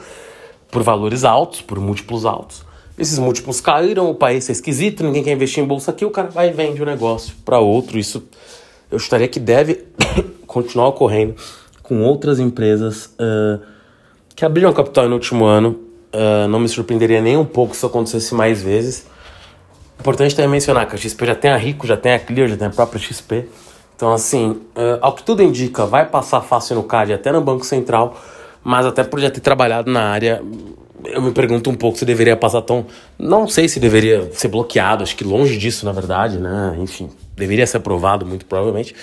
por 0.70 0.82
valores 0.82 1.24
altos, 1.24 1.62
por 1.62 1.80
múltiplos 1.80 2.24
altos. 2.24 2.64
Esses 2.98 3.18
múltiplos 3.18 3.60
caíram, 3.60 4.10
o 4.10 4.14
país 4.14 4.48
é 4.48 4.52
esquisito, 4.52 5.04
ninguém 5.04 5.22
quer 5.22 5.32
investir 5.32 5.62
em 5.62 5.66
bolsa 5.66 5.90
aqui, 5.90 6.04
o 6.04 6.10
cara 6.10 6.28
vai 6.28 6.48
e 6.48 6.52
vende 6.52 6.82
o 6.82 6.86
negócio 6.86 7.34
para 7.44 7.58
outro. 7.58 7.98
Isso 7.98 8.26
eu 8.90 8.96
estaria 8.96 9.28
que 9.28 9.38
deve 9.38 9.84
continuar 10.46 10.88
ocorrendo 10.88 11.34
com 11.82 12.02
outras 12.02 12.40
empresas. 12.40 13.06
Uh, 13.20 13.60
que 14.36 14.44
abriram 14.44 14.72
capital 14.72 15.08
no 15.08 15.14
último 15.14 15.46
ano. 15.46 15.80
Uh, 16.14 16.46
não 16.48 16.60
me 16.60 16.68
surpreenderia 16.68 17.20
nem 17.20 17.36
um 17.36 17.44
pouco 17.44 17.74
se 17.74 17.84
acontecesse 17.84 18.34
mais 18.34 18.62
vezes. 18.62 19.06
Importante 19.98 20.36
também 20.36 20.50
mencionar 20.50 20.86
que 20.86 20.94
a 20.94 20.98
XP 20.98 21.26
já 21.26 21.34
tem 21.34 21.50
a 21.50 21.56
Rico, 21.56 21.86
já 21.86 21.96
tem 21.96 22.12
a 22.12 22.18
Clear, 22.18 22.48
já 22.48 22.56
tem 22.56 22.68
a 22.68 22.70
própria 22.70 23.00
XP. 23.00 23.48
Então, 23.96 24.12
assim, 24.12 24.50
uh, 24.50 24.98
ao 25.00 25.14
que 25.14 25.22
tudo 25.22 25.42
indica, 25.42 25.86
vai 25.86 26.06
passar 26.06 26.42
fácil 26.42 26.76
no 26.76 26.82
CAD 26.82 27.14
até 27.14 27.32
no 27.32 27.40
Banco 27.40 27.64
Central, 27.64 28.14
mas 28.62 28.84
até 28.84 29.02
por 29.02 29.18
já 29.18 29.30
ter 29.30 29.40
trabalhado 29.40 29.90
na 29.90 30.02
área, 30.02 30.42
eu 31.04 31.20
me 31.20 31.32
pergunto 31.32 31.70
um 31.70 31.74
pouco 31.74 31.98
se 31.98 32.04
deveria 32.04 32.36
passar 32.36 32.62
tão. 32.62 32.86
Não 33.18 33.46
sei 33.46 33.68
se 33.68 33.78
deveria 33.78 34.30
ser 34.32 34.48
bloqueado, 34.48 35.02
acho 35.02 35.16
que 35.16 35.24
longe 35.24 35.56
disso, 35.56 35.84
na 35.84 35.92
verdade, 35.92 36.38
né? 36.38 36.76
Enfim, 36.78 37.10
deveria 37.34 37.66
ser 37.66 37.78
aprovado, 37.78 38.24
muito 38.24 38.46
provavelmente. 38.46 38.94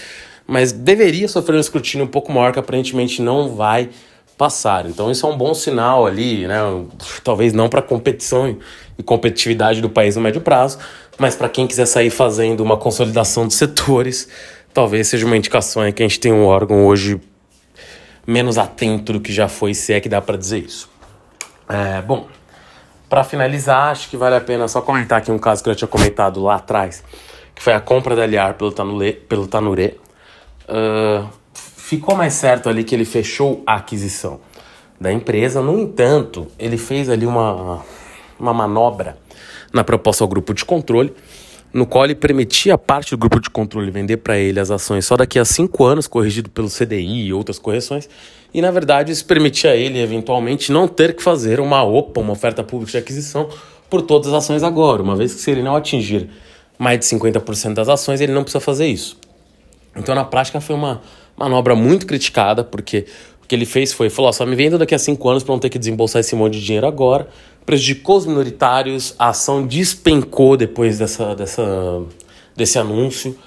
Mas 0.45 0.71
deveria 0.71 1.27
sofrer 1.27 1.55
um 1.55 1.59
escrutínio 1.59 2.05
um 2.05 2.09
pouco 2.09 2.31
maior, 2.31 2.51
que 2.51 2.59
aparentemente 2.59 3.21
não 3.21 3.55
vai 3.55 3.89
passar. 4.37 4.85
Então 4.85 5.11
isso 5.11 5.25
é 5.25 5.29
um 5.29 5.37
bom 5.37 5.53
sinal 5.53 6.05
ali, 6.05 6.47
né? 6.47 6.57
Talvez 7.23 7.53
não 7.53 7.69
para 7.69 7.81
competição 7.81 8.57
e 8.97 9.03
competitividade 9.03 9.81
do 9.81 9.89
país 9.89 10.15
no 10.15 10.21
médio 10.21 10.41
prazo, 10.41 10.79
mas 11.17 11.35
para 11.35 11.47
quem 11.49 11.67
quiser 11.67 11.85
sair 11.85 12.09
fazendo 12.09 12.61
uma 12.61 12.77
consolidação 12.77 13.47
de 13.47 13.53
setores, 13.53 14.27
talvez 14.73 15.07
seja 15.07 15.25
uma 15.25 15.37
indicação 15.37 15.81
aí 15.81 15.93
que 15.93 16.03
a 16.03 16.07
gente 16.07 16.19
tem 16.19 16.33
um 16.33 16.45
órgão 16.45 16.85
hoje 16.85 17.21
menos 18.25 18.57
atento 18.57 19.13
do 19.13 19.19
que 19.19 19.31
já 19.31 19.47
foi, 19.47 19.73
se 19.73 19.93
é 19.93 19.99
que 19.99 20.09
dá 20.09 20.21
para 20.21 20.37
dizer 20.37 20.59
isso. 20.59 20.89
É, 21.67 22.01
bom, 22.01 22.27
para 23.09 23.23
finalizar, 23.23 23.91
acho 23.91 24.09
que 24.09 24.17
vale 24.17 24.35
a 24.35 24.41
pena 24.41 24.67
só 24.67 24.81
comentar 24.81 25.19
aqui 25.19 25.31
um 25.31 25.37
caso 25.37 25.63
que 25.63 25.69
eu 25.69 25.73
já 25.73 25.77
tinha 25.79 25.87
comentado 25.87 26.41
lá 26.41 26.55
atrás, 26.55 27.03
que 27.53 27.61
foi 27.61 27.73
a 27.73 27.79
compra 27.79 28.15
da 28.15 28.25
Liar 28.25 28.55
pelo 28.55 28.71
Tanure. 28.71 29.13
Pelo 29.13 29.47
Tanure. 29.47 29.99
Uh, 30.67 31.27
ficou 31.53 32.15
mais 32.15 32.33
certo 32.33 32.69
ali 32.69 32.83
que 32.83 32.95
ele 32.95 33.05
fechou 33.05 33.61
a 33.67 33.75
aquisição 33.75 34.39
da 34.99 35.11
empresa. 35.11 35.61
No 35.61 35.79
entanto, 35.79 36.47
ele 36.57 36.77
fez 36.77 37.09
ali 37.09 37.25
uma, 37.25 37.83
uma 38.39 38.53
manobra 38.53 39.17
na 39.71 39.83
proposta 39.83 40.23
ao 40.23 40.27
grupo 40.27 40.53
de 40.53 40.63
controle, 40.63 41.13
no 41.73 41.85
qual 41.85 42.05
ele 42.05 42.15
permitia 42.15 42.75
a 42.75 42.77
parte 42.77 43.11
do 43.11 43.17
grupo 43.17 43.39
de 43.39 43.49
controle 43.49 43.91
vender 43.91 44.17
para 44.17 44.37
ele 44.37 44.59
as 44.59 44.71
ações 44.71 45.05
só 45.05 45.17
daqui 45.17 45.37
a 45.37 45.45
cinco 45.45 45.83
anos, 45.83 46.07
corrigido 46.07 46.49
pelo 46.49 46.69
CDI 46.69 47.27
e 47.27 47.33
outras 47.33 47.59
correções. 47.59 48.07
E 48.53 48.61
na 48.61 48.69
verdade 48.69 49.11
isso 49.11 49.25
permitia 49.25 49.71
a 49.71 49.75
ele 49.75 49.99
eventualmente 49.99 50.71
não 50.71 50.87
ter 50.87 51.15
que 51.15 51.23
fazer 51.23 51.59
uma 51.59 51.83
OPA, 51.83 52.21
uma 52.21 52.33
oferta 52.33 52.63
pública 52.63 52.91
de 52.91 52.97
aquisição, 52.97 53.49
por 53.89 54.01
todas 54.01 54.27
as 54.27 54.43
ações 54.43 54.63
agora, 54.63 55.01
uma 55.01 55.15
vez 55.15 55.33
que 55.33 55.41
se 55.41 55.51
ele 55.51 55.63
não 55.63 55.75
atingir 55.75 56.29
mais 56.77 56.99
de 56.99 57.05
50% 57.05 57.73
das 57.73 57.89
ações, 57.89 58.21
ele 58.21 58.31
não 58.31 58.43
precisa 58.43 58.59
fazer 58.59 58.87
isso. 58.87 59.17
Então 59.95 60.13
na 60.15 60.23
prática 60.23 60.59
foi 60.59 60.75
uma 60.75 61.01
manobra 61.37 61.75
muito 61.75 62.05
criticada, 62.05 62.63
porque 62.63 63.05
o 63.43 63.47
que 63.47 63.55
ele 63.55 63.65
fez 63.65 63.91
foi, 63.91 64.09
falou, 64.09 64.31
só 64.31 64.45
me 64.45 64.55
vendo 64.55 64.77
daqui 64.77 64.95
a 64.95 64.99
cinco 64.99 65.29
anos 65.29 65.43
para 65.43 65.53
não 65.53 65.59
ter 65.59 65.69
que 65.69 65.79
desembolsar 65.79 66.19
esse 66.19 66.35
monte 66.35 66.53
de 66.59 66.65
dinheiro 66.65 66.87
agora, 66.87 67.27
prejudicou 67.65 68.17
os 68.17 68.25
minoritários, 68.25 69.15
a 69.17 69.29
ação 69.29 69.65
despencou 69.65 70.57
depois 70.57 70.97
dessa, 70.99 71.35
dessa, 71.35 71.63
desse 72.55 72.79
anúncio, 72.79 73.37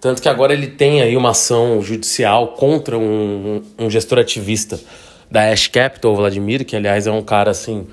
tanto 0.00 0.20
que 0.22 0.28
agora 0.28 0.52
ele 0.52 0.66
tem 0.66 1.02
aí 1.02 1.16
uma 1.16 1.30
ação 1.30 1.80
judicial 1.82 2.48
contra 2.48 2.98
um, 2.98 3.62
um 3.78 3.90
gestor 3.90 4.18
ativista 4.18 4.78
da 5.30 5.50
Ash 5.50 5.66
Capital, 5.68 6.14
Vladimir, 6.14 6.64
que 6.64 6.76
aliás 6.76 7.06
é 7.06 7.10
um 7.10 7.22
cara 7.22 7.50
assim, 7.50 7.86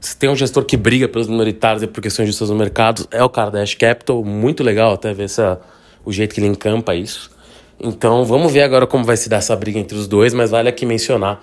se 0.00 0.16
tem 0.16 0.30
um 0.30 0.36
gestor 0.36 0.64
que 0.64 0.76
briga 0.76 1.08
pelos 1.08 1.28
minoritários 1.28 1.82
e 1.82 1.86
por 1.86 2.00
questões 2.00 2.26
justas 2.26 2.48
no 2.50 2.56
mercado, 2.56 3.06
é 3.10 3.22
o 3.22 3.28
cara 3.28 3.50
da 3.50 3.62
Ash 3.62 3.74
Capital, 3.74 4.24
muito 4.24 4.62
legal 4.62 4.94
até 4.94 5.12
ver 5.12 5.24
essa, 5.24 5.60
o 6.04 6.12
jeito 6.12 6.34
que 6.34 6.40
ele 6.40 6.48
encampa 6.48 6.94
isso. 6.94 7.30
Então 7.78 8.24
vamos 8.24 8.52
ver 8.52 8.62
agora 8.62 8.86
como 8.86 9.04
vai 9.04 9.16
se 9.16 9.28
dar 9.28 9.38
essa 9.38 9.54
briga 9.56 9.78
entre 9.78 9.96
os 9.96 10.06
dois, 10.06 10.32
mas 10.34 10.50
vale 10.50 10.68
aqui 10.68 10.84
mencionar 10.84 11.40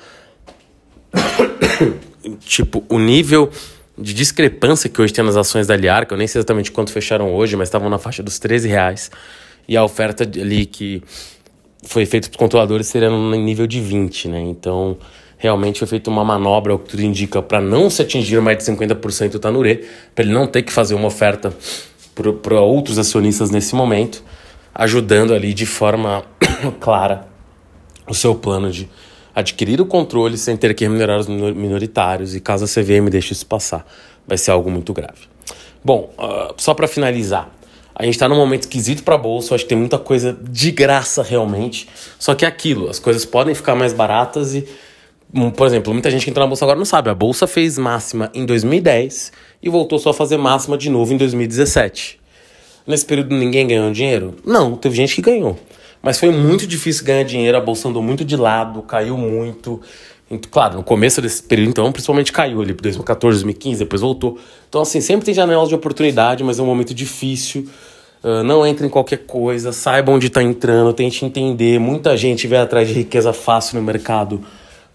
tipo 2.46 2.84
o 2.90 3.00
nível 3.00 3.50
de 3.98 4.14
discrepância 4.14 4.90
que 4.90 5.02
hoje 5.02 5.12
tem 5.12 5.24
nas 5.24 5.36
ações 5.36 5.66
da 5.66 5.76
Liar, 5.76 6.06
que 6.06 6.14
eu 6.14 6.18
nem 6.18 6.28
sei 6.28 6.40
exatamente 6.40 6.72
quanto 6.72 6.92
fecharam 6.92 7.34
hoje, 7.34 7.56
mas 7.56 7.68
estavam 7.68 7.90
na 7.90 7.98
faixa 7.98 8.22
dos 8.22 8.38
13 8.38 8.68
reais. 8.68 9.10
E 9.68 9.76
a 9.76 9.84
oferta 9.84 10.24
ali 10.24 10.66
que 10.66 11.02
foi 11.84 12.06
feita 12.06 12.28
para 12.28 12.36
os 12.36 12.40
controladores 12.40 12.88
seria 12.88 13.10
no 13.10 13.36
nível 13.36 13.68
de 13.68 13.82
20, 13.82 14.28
né? 14.30 14.42
Então, 14.42 14.98
realmente 15.38 15.80
foi 15.80 15.88
feita 15.88 16.10
uma 16.10 16.24
manobra, 16.24 16.74
o 16.74 16.80
que 16.80 16.90
tudo 16.90 17.04
indica, 17.04 17.42
para 17.42 17.62
não 17.62 17.90
se 17.90 18.02
atingir 18.02 18.42
mais 18.42 18.58
de 18.58 18.64
50% 18.64 19.32
do 19.32 19.40
Tanure, 19.40 19.86
para 20.16 20.26
ele 20.26 20.34
não 20.34 20.48
ter 20.48 20.64
que 20.64 20.72
fazer 20.72 20.96
uma 20.96 21.08
oferta 21.08 21.54
para 22.42 22.62
outros 22.62 22.98
acionistas 22.98 23.52
nesse 23.52 23.76
momento 23.76 24.24
ajudando 24.78 25.34
ali 25.34 25.56
de 25.56 25.66
forma 25.66 26.24
clara 26.80 27.28
o 28.08 28.14
seu 28.14 28.36
plano 28.36 28.72
de 28.72 28.88
adquirir 29.34 29.82
o 29.82 29.86
controle 29.86 30.38
sem 30.38 30.56
ter 30.56 30.74
que 30.76 30.84
remunerar 30.84 31.20
os 31.20 31.28
minoritários 31.28 32.36
e 32.36 32.40
caso 32.40 32.66
a 32.66 32.68
CVM 32.68 33.10
deixe 33.10 33.34
isso 33.34 33.46
passar, 33.46 33.86
vai 34.26 34.38
ser 34.38 34.52
algo 34.52 34.70
muito 34.70 34.94
grave. 34.94 35.28
Bom, 35.84 36.14
uh, 36.18 36.54
só 36.58 36.74
para 36.76 36.88
finalizar, 36.88 37.50
a 38.00 38.04
gente 38.06 38.14
está 38.14 38.30
num 38.30 38.36
momento 38.36 38.62
esquisito 38.62 39.02
para 39.02 39.18
bolsa, 39.18 39.56
acho 39.56 39.64
que 39.64 39.70
tem 39.70 39.78
muita 39.78 39.98
coisa 39.98 40.38
de 40.48 40.70
graça 40.70 41.24
realmente, 41.24 41.90
só 42.20 42.36
que 42.36 42.46
é 42.46 42.48
aquilo, 42.48 42.90
as 42.90 43.00
coisas 43.00 43.26
podem 43.26 43.56
ficar 43.56 43.74
mais 43.74 43.92
baratas 43.92 44.54
e, 44.54 44.68
um, 45.34 45.50
por 45.50 45.66
exemplo, 45.66 45.92
muita 45.92 46.12
gente 46.12 46.24
que 46.24 46.30
entrou 46.30 46.46
na 46.46 46.48
bolsa 46.48 46.64
agora 46.64 46.78
não 46.78 46.86
sabe, 46.86 47.10
a 47.10 47.16
bolsa 47.16 47.48
fez 47.48 47.76
máxima 47.76 48.30
em 48.36 48.46
2010 48.46 49.32
e 49.64 49.68
voltou 49.68 49.98
só 49.98 50.12
a 50.12 50.14
fazer 50.14 50.38
máxima 50.38 50.78
de 50.78 50.92
novo 50.92 51.12
em 51.12 51.18
2017. 51.18 52.20
Nesse 52.86 53.04
período 53.04 53.36
ninguém 53.36 53.66
ganhou 53.68 53.92
dinheiro? 53.92 54.36
Não, 54.46 54.76
teve 54.76 54.96
gente 54.96 55.16
que 55.16 55.22
ganhou. 55.22 55.58
Mas 56.00 56.20
foi 56.20 56.30
muito 56.30 56.68
difícil 56.68 57.04
ganhar 57.04 57.24
dinheiro, 57.24 57.58
a 57.58 57.62
bolsa 57.62 57.90
andou 57.90 58.04
muito 58.04 58.24
de 58.24 58.38
lado, 58.38 58.84
caiu 58.84 59.18
muito. 59.18 59.82
Claro, 60.52 60.76
no 60.76 60.84
começo 60.84 61.22
desse 61.22 61.42
período, 61.42 61.70
então, 61.70 61.92
principalmente 61.92 62.34
caiu 62.34 62.62
ali, 62.62 62.74
2014, 62.74 63.44
2015, 63.44 63.80
depois 63.80 64.02
voltou. 64.02 64.38
Então, 64.68 64.82
assim, 64.82 65.00
sempre 65.00 65.26
tem 65.26 65.34
janelas 65.34 65.70
de 65.70 65.76
oportunidade, 65.76 66.44
mas 66.44 66.60
é 66.60 66.62
um 66.62 66.66
momento 66.66 66.94
difícil. 66.94 67.66
Uh, 68.22 68.44
não 68.44 68.68
entre 68.68 68.86
em 68.86 68.90
qualquer 68.90 69.20
coisa, 69.20 69.72
saiba 69.72 70.12
onde 70.12 70.28
está 70.28 70.44
entrando, 70.44 70.92
tente 70.92 71.24
entender. 71.24 71.80
Muita 71.80 72.18
gente 72.18 72.46
vem 72.46 72.60
atrás 72.60 72.88
de 72.90 72.94
riqueza 72.94 73.32
fácil 73.32 73.80
no 73.80 73.86
mercado 73.86 74.44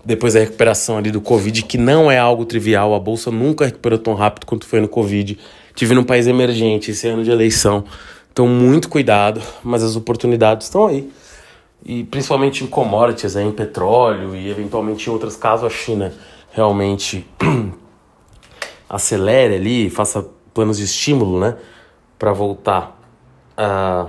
depois 0.05 0.35
da 0.35 0.41
recuperação 0.41 0.99
ali 0.99 1.11
do 1.11 1.21
Covid, 1.21 1.63
que 1.63 1.79
não 1.79 2.11
é 2.11 2.19
algo 2.19 2.45
trivial. 2.45 2.95
A 2.95 2.99
bolsa 2.99 3.31
nunca 3.31 3.65
recuperou 3.65 3.99
tão 3.99 4.15
rápido 4.15 4.45
quanto 4.45 4.67
foi 4.67 4.81
no 4.81 4.89
Covid. 4.89 5.39
Tive 5.75 5.95
num 5.95 6.05
país 6.05 6.27
emergente 6.27 6.91
esse 6.91 7.09
ano 7.09 7.25
de 7.25 7.31
eleição. 7.31 7.85
Então, 8.31 8.47
muito 8.47 8.89
cuidado, 8.89 9.41
mas 9.63 9.83
as 9.83 9.97
oportunidades 9.97 10.67
estão 10.67 10.87
aí. 10.87 11.09
E 11.85 12.05
principalmente 12.05 12.63
em 12.63 12.67
commodities, 12.67 13.35
em 13.37 13.51
petróleo 13.51 14.37
e 14.37 14.49
eventualmente 14.49 15.09
em 15.09 15.13
outros 15.13 15.37
casos 15.37 15.67
a 15.67 15.71
China 15.71 16.13
realmente 16.53 17.27
acelere 18.89 19.57
ali, 19.57 19.91
faça 19.91 20.27
planos 20.55 20.77
de 20.77 20.85
estímulo, 20.85 21.41
né, 21.41 21.57
para 22.19 22.33
voltar 22.33 23.01
a, 23.57 24.07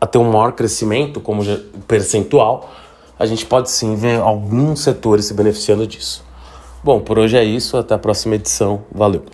a 0.00 0.06
ter 0.06 0.18
um 0.18 0.30
maior 0.30 0.52
crescimento 0.52 1.20
como 1.20 1.42
percentual, 1.86 2.70
a 3.18 3.26
gente 3.26 3.44
pode 3.44 3.70
sim 3.70 3.96
ver 3.96 4.20
alguns 4.20 4.80
setores 4.80 5.26
se 5.26 5.34
beneficiando 5.34 5.86
disso. 5.86 6.24
Bom, 6.82 7.00
por 7.00 7.18
hoje 7.18 7.36
é 7.36 7.44
isso, 7.44 7.76
até 7.76 7.94
a 7.94 7.98
próxima 7.98 8.36
edição. 8.36 8.84
Valeu! 8.92 9.24